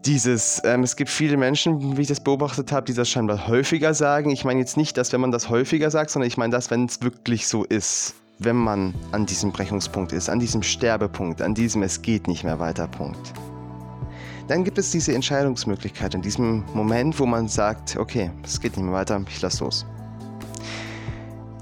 dieses, 0.07 0.61
ähm, 0.65 0.83
es 0.83 0.97
gibt 0.97 1.11
viele 1.11 1.37
Menschen, 1.37 1.97
wie 1.97 2.03
ich 2.03 2.09
das 2.09 2.21
beobachtet 2.21 2.73
habe, 2.73 2.87
die 2.87 2.95
das 2.95 3.09
scheinbar 3.09 3.49
häufiger 3.49 3.95
sagen. 3.95 4.31
Ich 4.31 4.45
meine 4.45 4.61
jetzt 4.61 4.77
nicht, 4.77 4.97
dass 4.97 5.13
wenn 5.13 5.21
man 5.21 5.31
das 5.31 5.49
häufiger 5.49 5.91
sagt, 5.91 6.11
sondern 6.11 6.29
ich 6.29 6.37
meine 6.37 6.53
das, 6.53 6.71
wenn 6.71 6.85
es 6.85 7.03
wirklich 7.03 7.47
so 7.47 7.65
ist. 7.65 8.15
Wenn 8.39 8.57
man 8.57 8.95
an 9.13 9.27
diesem 9.27 9.53
Brechungspunkt 9.53 10.13
ist, 10.13 10.29
an 10.29 10.41
diesem 10.41 10.63
Sterbepunkt, 10.63 11.41
an 11.41 11.55
diesem 11.55 11.83
Es 11.83 12.03
geht 12.03 12.27
nicht 12.27 12.43
mehr 12.43 12.59
weiter 12.59 12.89
Punkt. 12.89 13.33
Dann 14.49 14.65
gibt 14.65 14.77
es 14.77 14.91
diese 14.91 15.15
Entscheidungsmöglichkeit 15.15 16.15
in 16.15 16.21
diesem 16.23 16.65
Moment, 16.75 17.19
wo 17.19 17.27
man 17.27 17.49
sagt, 17.49 17.97
okay, 17.97 18.31
es 18.43 18.61
geht 18.61 18.77
nicht 18.77 18.85
mehr 18.85 18.93
weiter, 18.93 19.25
ich 19.29 19.41
lass 19.41 19.61
los. 19.61 19.87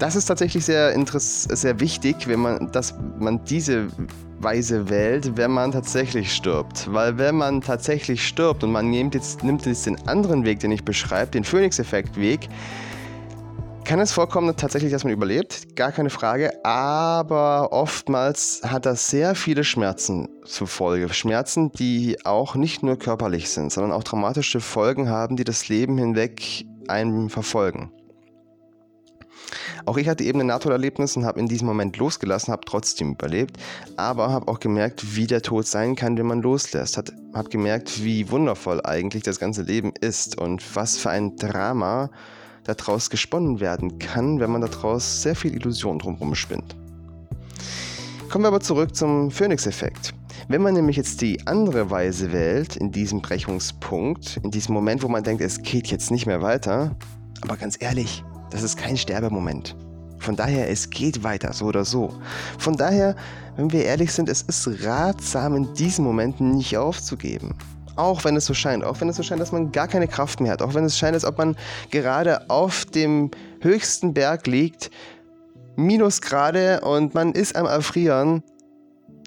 Das 0.03 0.17
ist 0.17 0.25
tatsächlich 0.25 0.65
sehr, 0.65 0.93
sehr 1.07 1.79
wichtig, 1.79 2.27
wenn 2.27 2.41
man, 2.41 2.69
dass 2.73 2.93
man 3.19 3.41
diese 3.45 3.87
Weise 4.37 4.89
wählt, 4.89 5.37
wenn 5.37 5.51
man 5.51 5.71
tatsächlich 5.71 6.33
stirbt. 6.33 6.91
Weil 6.91 7.17
wenn 7.17 7.35
man 7.35 7.61
tatsächlich 7.61 8.27
stirbt 8.27 8.65
und 8.65 8.73
man 8.73 8.89
nimmt 8.89 9.15
jetzt, 9.15 9.45
nimmt 9.45 9.65
jetzt 9.65 9.85
den 9.85 9.97
anderen 10.09 10.43
Weg, 10.43 10.59
den 10.59 10.71
ich 10.71 10.83
beschreibe, 10.83 11.31
den 11.31 11.45
Phoenix-Effekt-Weg, 11.45 12.49
kann 13.85 14.01
es 14.01 14.11
vorkommen 14.11 14.53
tatsächlich, 14.57 14.91
dass 14.91 15.05
man 15.05 15.13
überlebt, 15.13 15.73
gar 15.77 15.93
keine 15.93 16.09
Frage, 16.09 16.51
aber 16.65 17.71
oftmals 17.71 18.59
hat 18.61 18.85
das 18.85 19.07
sehr 19.07 19.35
viele 19.35 19.63
Schmerzen 19.63 20.27
zur 20.43 20.67
Folge. 20.67 21.13
Schmerzen, 21.13 21.71
die 21.71 22.17
auch 22.25 22.55
nicht 22.55 22.83
nur 22.83 22.99
körperlich 22.99 23.49
sind, 23.49 23.71
sondern 23.71 23.93
auch 23.93 24.03
traumatische 24.03 24.59
Folgen 24.59 25.07
haben, 25.07 25.37
die 25.37 25.45
das 25.45 25.69
Leben 25.69 25.97
hinweg 25.97 26.65
einen 26.89 27.29
verfolgen. 27.29 27.89
Auch 29.85 29.97
ich 29.97 30.07
hatte 30.07 30.23
eben 30.23 30.39
ein 30.39 30.47
Nahtoderlebnis 30.47 31.17
und 31.17 31.25
habe 31.25 31.39
in 31.39 31.47
diesem 31.47 31.67
Moment 31.67 31.97
losgelassen, 31.97 32.51
habe 32.51 32.63
trotzdem 32.65 33.11
überlebt, 33.11 33.57
aber 33.97 34.29
habe 34.29 34.47
auch 34.47 34.59
gemerkt, 34.59 35.15
wie 35.15 35.27
der 35.27 35.41
Tod 35.41 35.67
sein 35.67 35.95
kann, 35.95 36.17
wenn 36.17 36.25
man 36.25 36.41
loslässt. 36.41 36.97
Habe 36.97 37.49
gemerkt, 37.49 38.03
wie 38.03 38.29
wundervoll 38.31 38.81
eigentlich 38.85 39.23
das 39.23 39.39
ganze 39.39 39.63
Leben 39.63 39.91
ist 39.99 40.39
und 40.39 40.63
was 40.75 40.97
für 40.97 41.09
ein 41.09 41.35
Drama 41.35 42.09
daraus 42.63 43.09
gesponnen 43.09 43.59
werden 43.59 43.99
kann, 43.99 44.39
wenn 44.39 44.51
man 44.51 44.61
daraus 44.61 45.21
sehr 45.21 45.35
viel 45.35 45.53
Illusion 45.53 45.99
drumherum 45.99 46.33
spinnt. 46.33 46.75
Kommen 48.29 48.45
wir 48.45 48.47
aber 48.47 48.61
zurück 48.61 48.95
zum 48.95 49.31
Phoenix-Effekt. 49.31 50.13
Wenn 50.47 50.61
man 50.61 50.73
nämlich 50.73 50.97
jetzt 50.97 51.21
die 51.21 51.45
andere 51.45 51.89
Weise 51.89 52.31
wählt, 52.31 52.77
in 52.77 52.91
diesem 52.91 53.21
Brechungspunkt, 53.21 54.39
in 54.43 54.51
diesem 54.51 54.73
Moment, 54.73 55.03
wo 55.03 55.07
man 55.07 55.23
denkt, 55.23 55.41
es 55.41 55.61
geht 55.61 55.87
jetzt 55.87 56.09
nicht 56.09 56.25
mehr 56.25 56.41
weiter, 56.41 56.95
aber 57.41 57.57
ganz 57.57 57.77
ehrlich, 57.79 58.23
das 58.53 58.61
ist 58.61 58.77
kein 58.77 58.95
Sterbemoment. 58.95 59.75
Von 60.19 60.35
daher, 60.35 60.69
es 60.69 60.89
geht 60.89 61.23
weiter, 61.23 61.51
so 61.51 61.65
oder 61.65 61.83
so. 61.83 62.13
Von 62.59 62.77
daher, 62.77 63.15
wenn 63.57 63.71
wir 63.71 63.83
ehrlich 63.83 64.13
sind, 64.13 64.29
es 64.29 64.43
ist 64.43 64.85
ratsam, 64.85 65.55
in 65.55 65.73
diesen 65.73 66.05
Momenten 66.05 66.51
nicht 66.51 66.77
aufzugeben. 66.77 67.55
Auch 67.95 68.23
wenn 68.23 68.35
es 68.35 68.45
so 68.45 68.53
scheint, 68.53 68.83
auch 68.83 69.01
wenn 69.01 69.09
es 69.09 69.17
so 69.17 69.23
scheint, 69.23 69.41
dass 69.41 69.51
man 69.51 69.71
gar 69.71 69.87
keine 69.87 70.07
Kraft 70.07 70.39
mehr 70.39 70.51
hat, 70.51 70.61
auch 70.61 70.75
wenn 70.75 70.85
es 70.85 70.97
scheint, 70.97 71.15
als 71.15 71.25
ob 71.25 71.39
man 71.39 71.55
gerade 71.89 72.49
auf 72.49 72.85
dem 72.85 73.31
höchsten 73.61 74.13
Berg 74.13 74.47
liegt, 74.47 74.91
Minusgrade 75.75 76.81
und 76.81 77.15
man 77.15 77.33
ist 77.33 77.55
am 77.55 77.65
Erfrieren. 77.65 78.43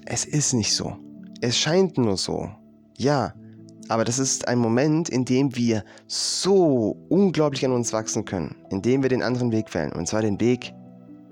Es 0.05 0.23
ist 0.23 0.53
nicht 0.53 0.73
so. 0.73 0.97
Es 1.41 1.57
scheint 1.57 1.97
nur 1.97 2.15
so. 2.15 2.49
Ja, 2.97 3.33
aber 3.89 4.03
das 4.03 4.19
ist 4.19 4.47
ein 4.47 4.59
Moment, 4.59 5.09
in 5.09 5.25
dem 5.25 5.55
wir 5.55 5.83
so 6.07 6.97
unglaublich 7.09 7.65
an 7.65 7.71
uns 7.71 7.93
wachsen 7.93 8.25
können, 8.25 8.55
in 8.69 8.81
dem 8.81 9.01
wir 9.01 9.09
den 9.09 9.23
anderen 9.23 9.51
Weg 9.51 9.73
wählen. 9.73 9.93
Und 9.93 10.07
zwar 10.07 10.21
den 10.21 10.39
Weg, 10.39 10.73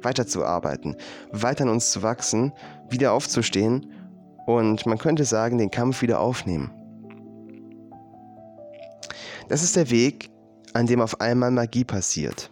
weiterzuarbeiten, 0.02 0.96
weiter 1.32 1.64
an 1.64 1.70
uns 1.70 1.92
zu 1.92 2.04
wachsen, 2.04 2.54
wieder 2.90 3.12
aufzustehen 3.14 3.92
und 4.46 4.86
man 4.86 4.98
könnte 4.98 5.26
sagen, 5.26 5.58
den 5.58 5.72
Kampf 5.72 6.02
wieder 6.02 6.20
aufnehmen. 6.20 6.72
Das 9.50 9.64
ist 9.64 9.76
der 9.76 9.90
Weg, 9.90 10.30
an 10.74 10.88
dem 10.88 11.02
auf 11.02 11.22
einmal 11.22 11.52
Magie 11.52 11.84
passiert. 11.84 12.50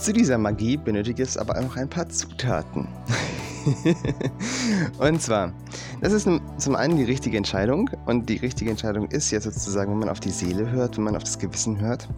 Zu 0.00 0.12
dieser 0.12 0.38
Magie 0.38 0.76
benötigt 0.76 1.20
es 1.20 1.36
aber 1.36 1.58
auch 1.58 1.76
ein 1.76 1.88
paar 1.88 2.08
Zutaten. 2.08 2.88
und 4.98 5.22
zwar, 5.22 5.52
das 6.00 6.12
ist 6.12 6.28
zum 6.58 6.76
einen 6.76 6.96
die 6.96 7.04
richtige 7.04 7.36
Entscheidung. 7.36 7.90
Und 8.06 8.28
die 8.28 8.36
richtige 8.36 8.70
Entscheidung 8.70 9.08
ist 9.08 9.30
ja 9.30 9.40
sozusagen, 9.40 9.92
wenn 9.92 9.98
man 10.00 10.08
auf 10.08 10.20
die 10.20 10.30
Seele 10.30 10.70
hört, 10.70 10.96
wenn 10.96 11.04
man 11.04 11.16
auf 11.16 11.24
das 11.24 11.38
Gewissen 11.38 11.80
hört. 11.80 12.08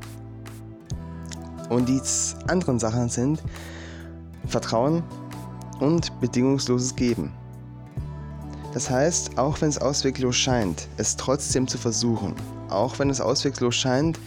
Und 1.71 1.89
die 1.89 2.01
anderen 2.49 2.79
Sachen 2.79 3.09
sind 3.09 3.43
Vertrauen 4.47 5.03
und 5.81 6.19
bedingungsloses 6.21 6.95
Geben. 6.95 7.33
Das 8.73 8.91
heißt, 8.91 9.39
auch 9.39 9.61
wenn 9.61 9.69
es 9.69 9.79
ausweglos 9.79 10.37
scheint, 10.37 10.89
es 10.97 11.17
trotzdem 11.17 11.69
zu 11.69 11.79
versuchen. 11.79 12.35
Auch 12.69 12.99
wenn 12.99 13.09
es 13.09 13.21
ausweglos 13.21 13.77
scheint 13.77 14.19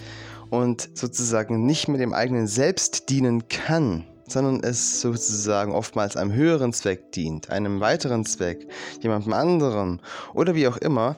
und 0.50 0.90
sozusagen 0.94 1.66
nicht 1.66 1.88
mit 1.90 2.00
dem 2.00 2.14
eigenen 2.14 2.48
Selbst 2.48 3.10
dienen 3.10 3.48
kann, 3.50 4.06
sondern 4.28 4.62
es 4.64 5.02
sozusagen 5.02 5.72
oftmals 5.72 6.18
einem 6.18 6.34
höheren 6.34 6.74
Zweck 6.74 7.12
dient, 7.12 7.50
einem 7.50 7.80
weiteren 7.80 8.26
Zweck, 8.26 8.68
jemandem 9.02 9.34
anderen 9.34 10.02
oder 10.34 10.54
wie 10.54 10.68
auch 10.68 10.78
immer, 10.78 11.18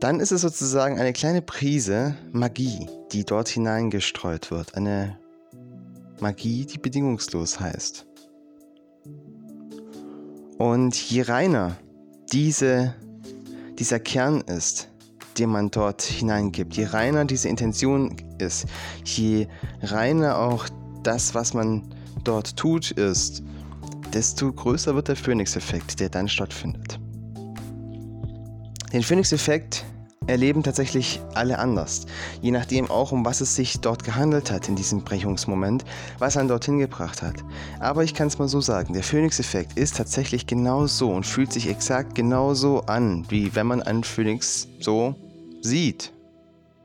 dann 0.00 0.20
ist 0.20 0.32
es 0.32 0.40
sozusagen 0.40 0.98
eine 0.98 1.12
kleine 1.12 1.42
Prise 1.42 2.14
Magie, 2.32 2.88
die 3.12 3.24
dort 3.24 3.48
hineingestreut 3.48 4.50
wird. 4.50 4.74
Eine 4.74 5.18
Magie, 6.20 6.64
die 6.64 6.78
bedingungslos 6.78 7.60
heißt. 7.60 8.06
Und 10.58 10.94
je 10.94 11.22
reiner 11.22 11.76
diese, 12.32 12.94
dieser 13.78 13.98
Kern 13.98 14.42
ist, 14.42 14.88
den 15.38 15.50
man 15.50 15.70
dort 15.70 16.02
hineingibt, 16.02 16.76
je 16.76 16.86
reiner 16.86 17.24
diese 17.24 17.48
Intention 17.48 18.16
ist, 18.38 18.66
je 19.04 19.48
reiner 19.82 20.38
auch 20.38 20.68
das, 21.02 21.34
was 21.34 21.54
man 21.54 21.82
dort 22.24 22.56
tut, 22.56 22.90
ist, 22.90 23.42
desto 24.12 24.52
größer 24.52 24.94
wird 24.94 25.08
der 25.08 25.16
Phoenix-Effekt, 25.16 26.00
der 26.00 26.08
dann 26.08 26.28
stattfindet. 26.28 26.98
Den 28.92 29.02
Phoenix-Effekt 29.02 29.84
erleben 30.26 30.62
tatsächlich 30.62 31.20
alle 31.34 31.58
anders, 31.58 32.06
je 32.40 32.50
nachdem 32.50 32.90
auch, 32.90 33.10
um 33.12 33.24
was 33.24 33.40
es 33.40 33.56
sich 33.56 33.80
dort 33.80 34.04
gehandelt 34.04 34.50
hat 34.50 34.68
in 34.68 34.76
diesem 34.76 35.02
Brechungsmoment, 35.02 35.84
was 36.18 36.36
einen 36.36 36.48
dorthin 36.48 36.78
gebracht 36.78 37.22
hat. 37.22 37.36
Aber 37.80 38.04
ich 38.04 38.14
kann 38.14 38.28
es 38.28 38.38
mal 38.38 38.48
so 38.48 38.60
sagen, 38.60 38.92
der 38.92 39.02
Phoenix-Effekt 39.02 39.78
ist 39.78 39.96
tatsächlich 39.96 40.46
genau 40.46 40.86
so 40.86 41.10
und 41.10 41.26
fühlt 41.26 41.52
sich 41.52 41.68
exakt 41.68 42.14
genauso 42.14 42.82
an, 42.82 43.26
wie 43.28 43.54
wenn 43.54 43.66
man 43.66 43.82
einen 43.82 44.04
Phoenix 44.04 44.68
so 44.80 45.14
sieht. 45.62 46.12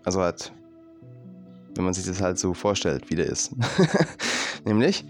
Also 0.03 0.22
hat 0.22 0.54
wenn 1.75 1.86
man 1.86 1.94
sich 1.94 2.05
das 2.05 2.22
halt 2.22 2.39
so 2.39 2.53
vorstellt, 2.53 3.10
wie 3.10 3.15
der 3.15 3.27
ist. 3.27 3.51
Nämlich, 4.65 5.05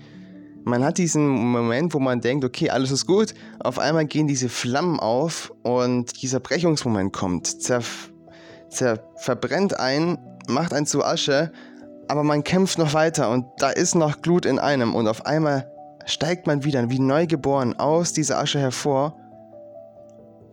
man 0.64 0.84
hat 0.84 0.98
diesen 0.98 1.28
Moment, 1.28 1.94
wo 1.94 2.00
man 2.00 2.22
denkt, 2.22 2.44
okay, 2.44 2.70
alles 2.70 2.92
ist 2.92 3.06
gut, 3.06 3.34
auf 3.60 3.80
einmal 3.80 4.06
gehen 4.06 4.28
diese 4.28 4.50
Flammen 4.50 5.00
auf 5.00 5.54
und 5.64 6.22
dieser 6.22 6.40
Brechungsmoment 6.40 7.14
kommt, 7.14 7.62
zer, 7.62 7.82
zer 8.70 9.00
verbrennt 9.18 9.80
einen, 9.80 10.18
macht 10.48 10.74
einen 10.74 10.86
zu 10.86 11.04
Asche 11.04 11.52
aber 12.08 12.24
man 12.24 12.44
kämpft 12.44 12.78
noch 12.78 12.94
weiter 12.94 13.30
und 13.30 13.46
da 13.58 13.70
ist 13.70 13.96
noch 13.96 14.22
Glut 14.22 14.46
in 14.46 14.60
einem 14.60 14.96
und 14.96 15.08
auf 15.08 15.26
einmal 15.26 15.72
steigt 16.06 16.48
man 16.48 16.64
wieder 16.64 16.90
wie 16.90 17.00
neugeboren 17.00 17.78
aus 17.80 18.14
dieser 18.14 18.40
Asche 18.40 18.60
hervor 18.60 19.18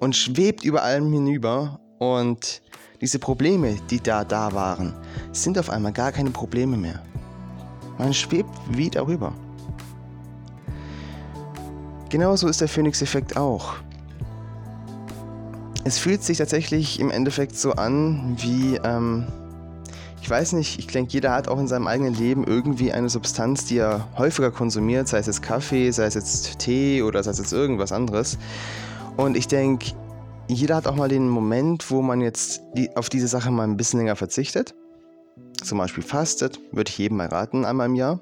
und 0.01 0.17
schwebt 0.17 0.65
über 0.65 0.83
allem 0.83 1.13
hinüber 1.13 1.79
und 1.99 2.63
diese 3.03 3.19
Probleme, 3.19 3.77
die 3.91 4.01
da 4.01 4.25
da 4.25 4.53
waren, 4.53 4.95
sind 5.33 5.59
auf 5.59 5.69
einmal 5.69 5.93
gar 5.93 6.13
keine 6.13 6.31
Probleme 6.31 6.77
mehr. 6.77 7.03
Man 7.99 8.15
schwebt 8.15 8.49
wie 8.71 8.89
darüber. 8.89 9.33
Genauso 12.09 12.47
ist 12.47 12.61
der 12.61 12.69
Phoenix-Effekt 12.69 13.37
auch. 13.37 13.75
Es 15.85 15.99
fühlt 15.99 16.23
sich 16.23 16.39
tatsächlich 16.39 17.01
im 17.01 17.11
Endeffekt 17.11 17.57
so 17.57 17.73
an 17.73 18.37
wie, 18.41 18.77
ähm, 18.85 19.27
ich 20.21 20.31
weiß 20.31 20.53
nicht, 20.53 20.79
ich 20.79 20.87
denke, 20.87 21.13
jeder 21.13 21.33
hat 21.33 21.49
auch 21.49 21.59
in 21.59 21.67
seinem 21.67 21.89
eigenen 21.89 22.15
Leben 22.15 22.45
irgendwie 22.45 22.93
eine 22.93 23.09
Substanz, 23.09 23.65
die 23.65 23.79
er 23.79 24.07
häufiger 24.17 24.53
konsumiert, 24.53 25.09
sei 25.09 25.19
es 25.19 25.27
jetzt 25.27 25.43
Kaffee, 25.43 25.91
sei 25.91 26.05
es 26.05 26.15
jetzt 26.15 26.61
Tee 26.61 27.03
oder 27.03 27.21
sei 27.25 27.33
es 27.33 27.39
jetzt 27.39 27.53
irgendwas 27.53 27.91
anderes. 27.91 28.39
Und 29.17 29.37
ich 29.37 29.49
denke, 29.49 29.93
jeder 30.49 30.77
hat 30.77 30.87
auch 30.87 30.97
mal 30.97 31.09
den 31.09 31.29
Moment, 31.29 31.91
wo 31.91 32.03
man 32.03 32.21
jetzt 32.21 32.63
die, 32.77 32.95
auf 32.97 33.09
diese 33.09 33.29
Sache 33.29 33.51
mal 33.51 33.65
ein 33.65 33.77
bisschen 33.77 34.01
länger 34.01 34.17
verzichtet. 34.17 34.75
Zum 35.63 35.79
Beispiel 35.79 36.03
fastet, 36.03 36.61
würde 36.73 36.91
ich 36.91 36.99
jedem 36.99 37.19
mal 37.19 37.29
raten, 37.29 37.65
einmal 37.65 37.87
im 37.87 37.95
Jahr. 37.95 38.21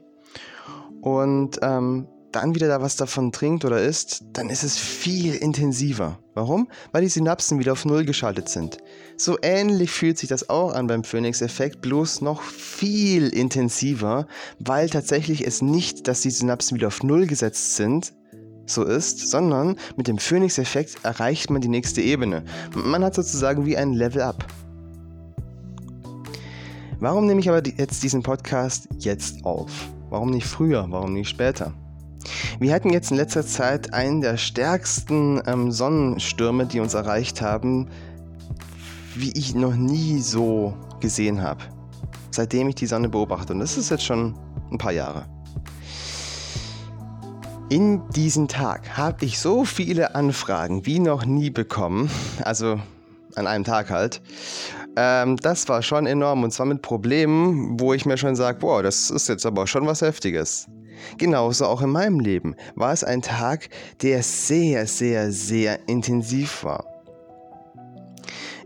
Und 1.01 1.59
ähm, 1.63 2.07
dann 2.33 2.55
wieder 2.55 2.69
da 2.69 2.81
was 2.81 2.97
davon 2.97 3.33
trinkt 3.33 3.65
oder 3.65 3.83
isst, 3.83 4.23
dann 4.33 4.51
ist 4.51 4.63
es 4.63 4.77
viel 4.77 5.35
intensiver. 5.35 6.19
Warum? 6.35 6.69
Weil 6.93 7.03
die 7.03 7.09
Synapsen 7.09 7.59
wieder 7.59 7.73
auf 7.73 7.85
Null 7.85 8.05
geschaltet 8.05 8.49
sind. 8.49 8.79
So 9.17 9.37
ähnlich 9.43 9.91
fühlt 9.91 10.19
sich 10.19 10.29
das 10.29 10.49
auch 10.49 10.73
an 10.73 10.87
beim 10.87 11.05
Phoenix-Effekt, 11.05 11.81
bloß 11.81 12.21
noch 12.21 12.43
viel 12.43 13.29
intensiver, 13.29 14.27
weil 14.59 14.89
tatsächlich 14.89 15.47
es 15.47 15.61
nicht, 15.63 16.07
dass 16.07 16.21
die 16.21 16.31
Synapsen 16.31 16.77
wieder 16.77 16.89
auf 16.89 17.03
Null 17.03 17.27
gesetzt 17.27 17.77
sind, 17.77 18.13
so 18.73 18.85
ist, 18.85 19.29
sondern 19.29 19.77
mit 19.97 20.09
dem 20.09 20.19
Phoenix-Effekt 20.19 21.05
erreicht 21.05 21.51
man 21.51 21.61
die 21.61 21.69
nächste 21.69 22.01
Ebene. 22.01 22.45
Man 22.75 23.05
hat 23.05 23.15
sozusagen 23.15 23.67
wie 23.67 23.77
ein 23.77 23.93
Level-Up. 23.93 24.45
Warum 26.99 27.27
nehme 27.27 27.41
ich 27.41 27.49
aber 27.49 27.67
jetzt 27.67 28.03
diesen 28.03 28.23
Podcast 28.23 28.89
jetzt 28.99 29.45
auf? 29.45 29.71
Warum 30.11 30.31
nicht 30.31 30.47
früher? 30.47 30.87
Warum 30.91 31.15
nicht 31.15 31.31
später? 31.31 31.73
Wir 32.59 32.75
hatten 32.75 32.91
jetzt 32.91 33.11
in 33.11 33.17
letzter 33.17 33.47
Zeit 33.47 33.95
einen 33.95 34.21
der 34.21 34.37
stärksten 34.37 35.41
ähm, 35.47 35.73
Sonnenstürme, 35.73 36.67
die 36.67 36.81
uns 36.81 36.93
erreicht 36.93 37.41
haben, 37.41 37.89
wie 39.15 39.33
ich 39.33 39.55
noch 39.55 39.75
nie 39.75 40.21
so 40.21 40.75
gesehen 41.01 41.43
habe. 41.43 41.65
Seitdem 42.31 42.69
ich 42.69 42.75
die 42.75 42.87
Sonne 42.87 43.09
beobachte. 43.09 43.55
Und 43.55 43.61
das 43.61 43.79
ist 43.79 43.91
jetzt 43.91 44.05
schon 44.05 44.35
ein 44.71 44.79
paar 44.79 44.93
Jahre. 44.93 45.25
In 47.71 48.03
diesem 48.11 48.49
Tag 48.49 48.97
habe 48.97 49.25
ich 49.25 49.39
so 49.39 49.65
viele 49.65 50.17
Anfragen 50.17 50.87
wie 50.87 50.99
noch 50.99 51.25
nie 51.25 51.51
bekommen. 51.51 52.11
Also 52.43 52.81
an 53.37 53.47
einem 53.47 53.63
Tag 53.63 53.91
halt. 53.91 54.21
Ähm, 54.97 55.37
das 55.37 55.69
war 55.69 55.81
schon 55.81 56.09
enorm 56.09 56.43
und 56.43 56.51
zwar 56.51 56.67
mit 56.67 56.83
Problemen, 56.83 57.79
wo 57.79 57.95
ich 57.95 58.07
mir 58.07 58.17
schon 58.17 58.35
sage, 58.35 58.59
boah, 58.59 58.83
das 58.83 59.09
ist 59.11 59.29
jetzt 59.29 59.47
aber 59.47 59.69
schon 59.69 59.87
was 59.87 60.03
Heftiges. 60.03 60.67
Genauso 61.17 61.67
auch 61.67 61.81
in 61.81 61.91
meinem 61.91 62.19
Leben 62.19 62.57
war 62.75 62.93
es 62.93 63.05
ein 63.05 63.23
Tag, 63.23 63.69
der 64.03 64.25
sehr, 64.25 64.89
sehr, 64.89 65.31
sehr 65.31 65.89
intensiv 65.89 66.65
war. 66.65 66.85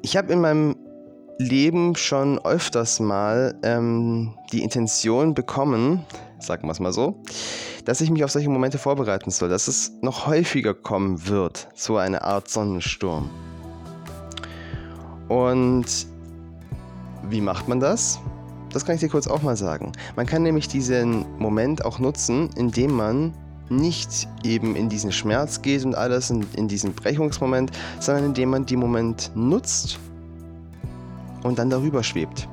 Ich 0.01 0.17
habe 0.17 0.33
in 0.33 0.41
meinem 0.41 0.77
Leben 1.37 1.95
schon 1.95 2.39
öfters 2.39 3.01
mal 3.01 3.55
ähm, 3.65 4.33
die 4.51 4.63
Intention 4.63 5.35
bekommen, 5.35 6.07
sagen 6.39 6.67
wir 6.67 6.73
es 6.73 6.81
mal 6.81 6.93
so, 6.93 7.23
dass 7.85 8.01
ich 8.01 8.11
mich 8.11 8.25
auf 8.25 8.31
solche 8.31 8.49
Momente 8.49 8.79
vorbereiten 8.79 9.31
soll, 9.31 9.49
dass 9.49 9.69
es 9.69 9.93
noch 10.01 10.27
häufiger 10.27 10.75
kommen 10.75 11.27
wird, 11.27 11.69
so 11.75 11.97
eine 11.97 12.23
Art 12.23 12.49
Sonnensturm. 12.49 13.31
Und 15.29 15.87
wie 17.29 17.41
macht 17.41 17.69
man 17.69 17.81
das? 17.81 18.19
Das 18.71 18.85
kann 18.85 18.97
ich 18.97 19.01
dir 19.01 19.09
kurz 19.09 19.27
auch 19.27 19.43
mal 19.43 19.57
sagen. 19.57 19.93
Man 20.17 20.27
kann 20.27 20.43
nämlich 20.43 20.69
diesen 20.69 21.25
Moment 21.39 21.85
auch 21.85 21.99
nutzen, 21.99 22.51
indem 22.57 22.93
man 22.93 23.33
nicht 23.69 24.29
eben 24.43 24.77
in 24.77 24.89
diesen 24.89 25.13
Schmerz 25.13 25.63
geht 25.63 25.85
und 25.85 25.95
alles, 25.95 26.31
in, 26.31 26.45
in 26.55 26.69
diesen 26.69 26.93
Brechungsmoment, 26.93 27.71
sondern 28.01 28.27
indem 28.27 28.51
man 28.51 28.67
den 28.67 28.79
Moment 28.79 29.31
nutzt 29.35 29.99
und 31.43 31.59
dann 31.59 31.71
darüber 31.71 32.03
schwebt. 32.03 32.49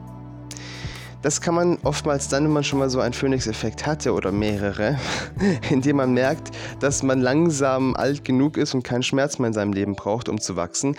Das 1.21 1.39
kann 1.39 1.53
man 1.53 1.77
oftmals 1.83 2.29
dann, 2.29 2.45
wenn 2.45 2.51
man 2.51 2.63
schon 2.63 2.79
mal 2.79 2.89
so 2.89 2.99
einen 2.99 3.13
Phoenix-Effekt 3.13 3.85
hatte 3.85 4.13
oder 4.13 4.31
mehrere, 4.31 4.99
indem 5.69 5.97
man 5.97 6.13
merkt, 6.13 6.49
dass 6.79 7.03
man 7.03 7.21
langsam 7.21 7.95
alt 7.95 8.25
genug 8.25 8.57
ist 8.57 8.73
und 8.73 8.83
keinen 8.83 9.03
Schmerz 9.03 9.37
mehr 9.37 9.47
in 9.47 9.53
seinem 9.53 9.73
Leben 9.73 9.95
braucht, 9.95 10.29
um 10.29 10.41
zu 10.41 10.55
wachsen, 10.55 10.95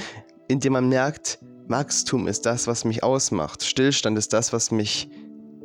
indem 0.46 0.74
man 0.74 0.88
merkt, 0.88 1.40
Wachstum 1.66 2.28
ist 2.28 2.46
das, 2.46 2.66
was 2.68 2.84
mich 2.84 3.02
ausmacht. 3.02 3.64
Stillstand 3.64 4.16
ist 4.16 4.32
das, 4.32 4.52
was 4.52 4.70
mich, 4.70 5.10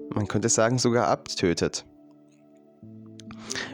man 0.10 0.28
könnte 0.28 0.50
sagen, 0.50 0.80
sogar 0.80 1.08
abtötet. 1.08 1.86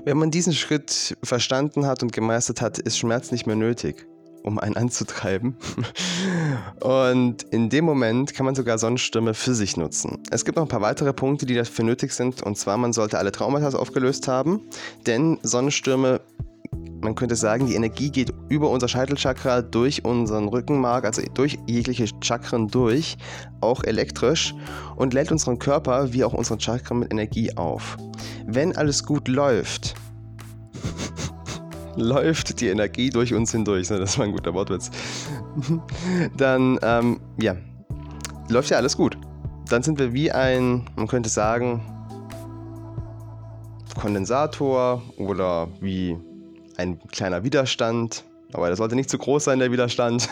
Wenn 0.03 0.17
man 0.17 0.31
diesen 0.31 0.53
Schritt 0.53 1.17
verstanden 1.23 1.85
hat 1.85 2.03
und 2.03 2.11
gemeistert 2.11 2.61
hat, 2.61 2.77
ist 2.77 2.97
Schmerz 2.97 3.31
nicht 3.31 3.47
mehr 3.47 3.55
nötig, 3.55 4.05
um 4.43 4.59
einen 4.59 4.75
anzutreiben. 4.75 5.55
Und 6.79 7.43
in 7.43 7.69
dem 7.69 7.85
Moment 7.85 8.33
kann 8.33 8.45
man 8.45 8.55
sogar 8.55 8.77
Sonnenstürme 8.77 9.33
für 9.33 9.55
sich 9.55 9.77
nutzen. 9.77 10.19
Es 10.31 10.45
gibt 10.45 10.57
noch 10.57 10.63
ein 10.63 10.69
paar 10.69 10.81
weitere 10.81 11.13
Punkte, 11.13 11.45
die 11.45 11.55
dafür 11.55 11.85
nötig 11.85 12.11
sind. 12.11 12.43
Und 12.43 12.57
zwar, 12.57 12.77
man 12.77 12.93
sollte 12.93 13.17
alle 13.17 13.31
Traumata 13.31 13.77
aufgelöst 13.77 14.27
haben, 14.27 14.61
denn 15.05 15.39
Sonnenstürme 15.43 16.21
man 17.03 17.15
könnte 17.15 17.35
sagen, 17.35 17.67
die 17.67 17.75
Energie 17.75 18.09
geht 18.09 18.33
über 18.47 18.69
unser 18.69 18.87
Scheitelchakra 18.87 19.61
durch 19.61 20.05
unseren 20.05 20.47
Rückenmark, 20.47 21.03
also 21.03 21.21
durch 21.33 21.59
jegliche 21.67 22.07
Chakren 22.21 22.69
durch, 22.69 23.17
auch 23.59 23.83
elektrisch 23.83 24.55
und 24.95 25.13
lädt 25.13 25.31
unseren 25.31 25.59
Körper 25.59 26.13
wie 26.13 26.23
auch 26.23 26.33
unseren 26.33 26.61
Chakren 26.61 26.99
mit 26.99 27.11
Energie 27.11 27.55
auf. 27.57 27.97
Wenn 28.47 28.75
alles 28.75 29.03
gut 29.03 29.27
läuft, 29.27 29.95
läuft 31.95 32.59
die 32.59 32.67
Energie 32.67 33.09
durch 33.09 33.33
uns 33.33 33.51
hindurch, 33.51 33.89
ne, 33.89 33.99
das 33.99 34.17
war 34.17 34.25
ein 34.25 34.31
guter 34.31 34.53
Wortwitz, 34.53 34.91
dann, 36.37 36.79
ähm, 36.81 37.19
ja, 37.39 37.55
läuft 38.49 38.69
ja 38.69 38.77
alles 38.77 38.97
gut. 38.97 39.17
Dann 39.69 39.81
sind 39.83 39.97
wir 39.99 40.13
wie 40.13 40.31
ein, 40.31 40.85
man 40.95 41.07
könnte 41.07 41.29
sagen, 41.29 41.81
Kondensator 43.99 45.01
oder 45.17 45.69
wie 45.79 46.17
ein 46.77 46.99
kleiner 47.07 47.43
Widerstand. 47.43 48.23
Aber 48.53 48.67
der 48.67 48.75
sollte 48.75 48.95
nicht 48.95 49.09
zu 49.09 49.17
groß 49.17 49.45
sein, 49.45 49.59
der 49.59 49.71
Widerstand. 49.71 50.29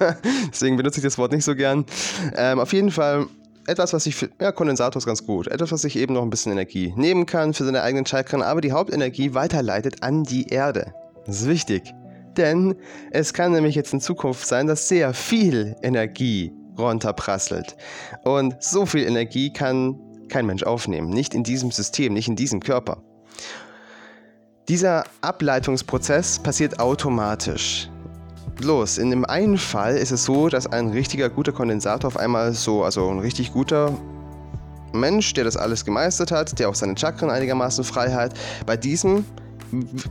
Deswegen 0.50 0.76
benutze 0.76 1.00
ich 1.00 1.04
das 1.04 1.18
Wort 1.18 1.32
nicht 1.32 1.44
so 1.44 1.54
gern. 1.54 1.84
Ähm, 2.36 2.60
auf 2.60 2.72
jeden 2.72 2.90
Fall 2.90 3.26
etwas, 3.66 3.92
was 3.92 4.06
ich 4.06 4.14
für, 4.14 4.28
ja, 4.40 4.52
Kondensator 4.52 4.98
ist 4.98 5.06
ganz 5.06 5.26
gut. 5.26 5.48
Etwas, 5.48 5.72
was 5.72 5.84
ich 5.84 5.96
eben 5.96 6.14
noch 6.14 6.22
ein 6.22 6.30
bisschen 6.30 6.52
Energie 6.52 6.92
nehmen 6.96 7.26
kann 7.26 7.54
für 7.54 7.64
seine 7.64 7.82
eigenen 7.82 8.06
Chakren, 8.06 8.42
aber 8.42 8.60
die 8.60 8.72
Hauptenergie 8.72 9.34
weiterleitet 9.34 10.02
an 10.02 10.24
die 10.24 10.48
Erde. 10.48 10.94
Das 11.26 11.40
ist 11.40 11.48
wichtig. 11.48 11.94
Denn 12.36 12.74
es 13.10 13.32
kann 13.32 13.52
nämlich 13.52 13.74
jetzt 13.74 13.92
in 13.92 14.00
Zukunft 14.00 14.46
sein, 14.46 14.66
dass 14.66 14.88
sehr 14.88 15.14
viel 15.14 15.76
Energie 15.82 16.52
runterprasselt. 16.76 17.76
Und 18.24 18.62
so 18.62 18.86
viel 18.86 19.06
Energie 19.06 19.52
kann 19.52 19.98
kein 20.28 20.46
Mensch 20.46 20.64
aufnehmen. 20.64 21.10
Nicht 21.10 21.34
in 21.34 21.44
diesem 21.44 21.70
System, 21.70 22.12
nicht 22.14 22.28
in 22.28 22.36
diesem 22.36 22.60
Körper. 22.60 23.02
Dieser 24.68 25.04
Ableitungsprozess 25.20 26.38
passiert 26.38 26.80
automatisch. 26.80 27.90
Bloß, 28.56 28.98
in 28.98 29.10
dem 29.10 29.24
einen 29.24 29.58
Fall 29.58 29.96
ist 29.96 30.10
es 30.10 30.24
so, 30.24 30.48
dass 30.48 30.66
ein 30.66 30.88
richtiger 30.88 31.28
guter 31.28 31.52
Kondensator 31.52 32.08
auf 32.08 32.16
einmal 32.16 32.52
so, 32.54 32.84
also 32.84 33.08
ein 33.10 33.18
richtig 33.18 33.52
guter 33.52 33.92
Mensch, 34.92 35.34
der 35.34 35.44
das 35.44 35.56
alles 35.56 35.84
gemeistert 35.84 36.30
hat, 36.30 36.58
der 36.58 36.68
auch 36.68 36.74
seine 36.74 36.96
Chakren 36.96 37.30
einigermaßen 37.30 37.84
frei 37.84 38.12
hat, 38.12 38.34
bei 38.64 38.76
diesem 38.76 39.24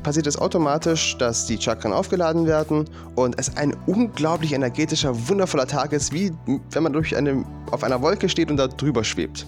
passiert 0.03 0.27
es 0.27 0.37
automatisch, 0.37 1.17
dass 1.17 1.45
die 1.45 1.61
Chakren 1.61 1.93
aufgeladen 1.93 2.45
werden 2.45 2.89
und 3.15 3.39
es 3.39 3.55
ein 3.57 3.75
unglaublich 3.85 4.53
energetischer, 4.53 5.27
wundervoller 5.29 5.67
Tag 5.67 5.93
ist, 5.93 6.11
wie 6.13 6.31
wenn 6.71 6.83
man 6.83 6.93
durch 6.93 7.15
eine, 7.15 7.45
auf 7.71 7.83
einer 7.83 8.01
Wolke 8.01 8.29
steht 8.29 8.49
und 8.51 8.57
da 8.57 8.67
drüber 8.67 9.03
schwebt. 9.03 9.45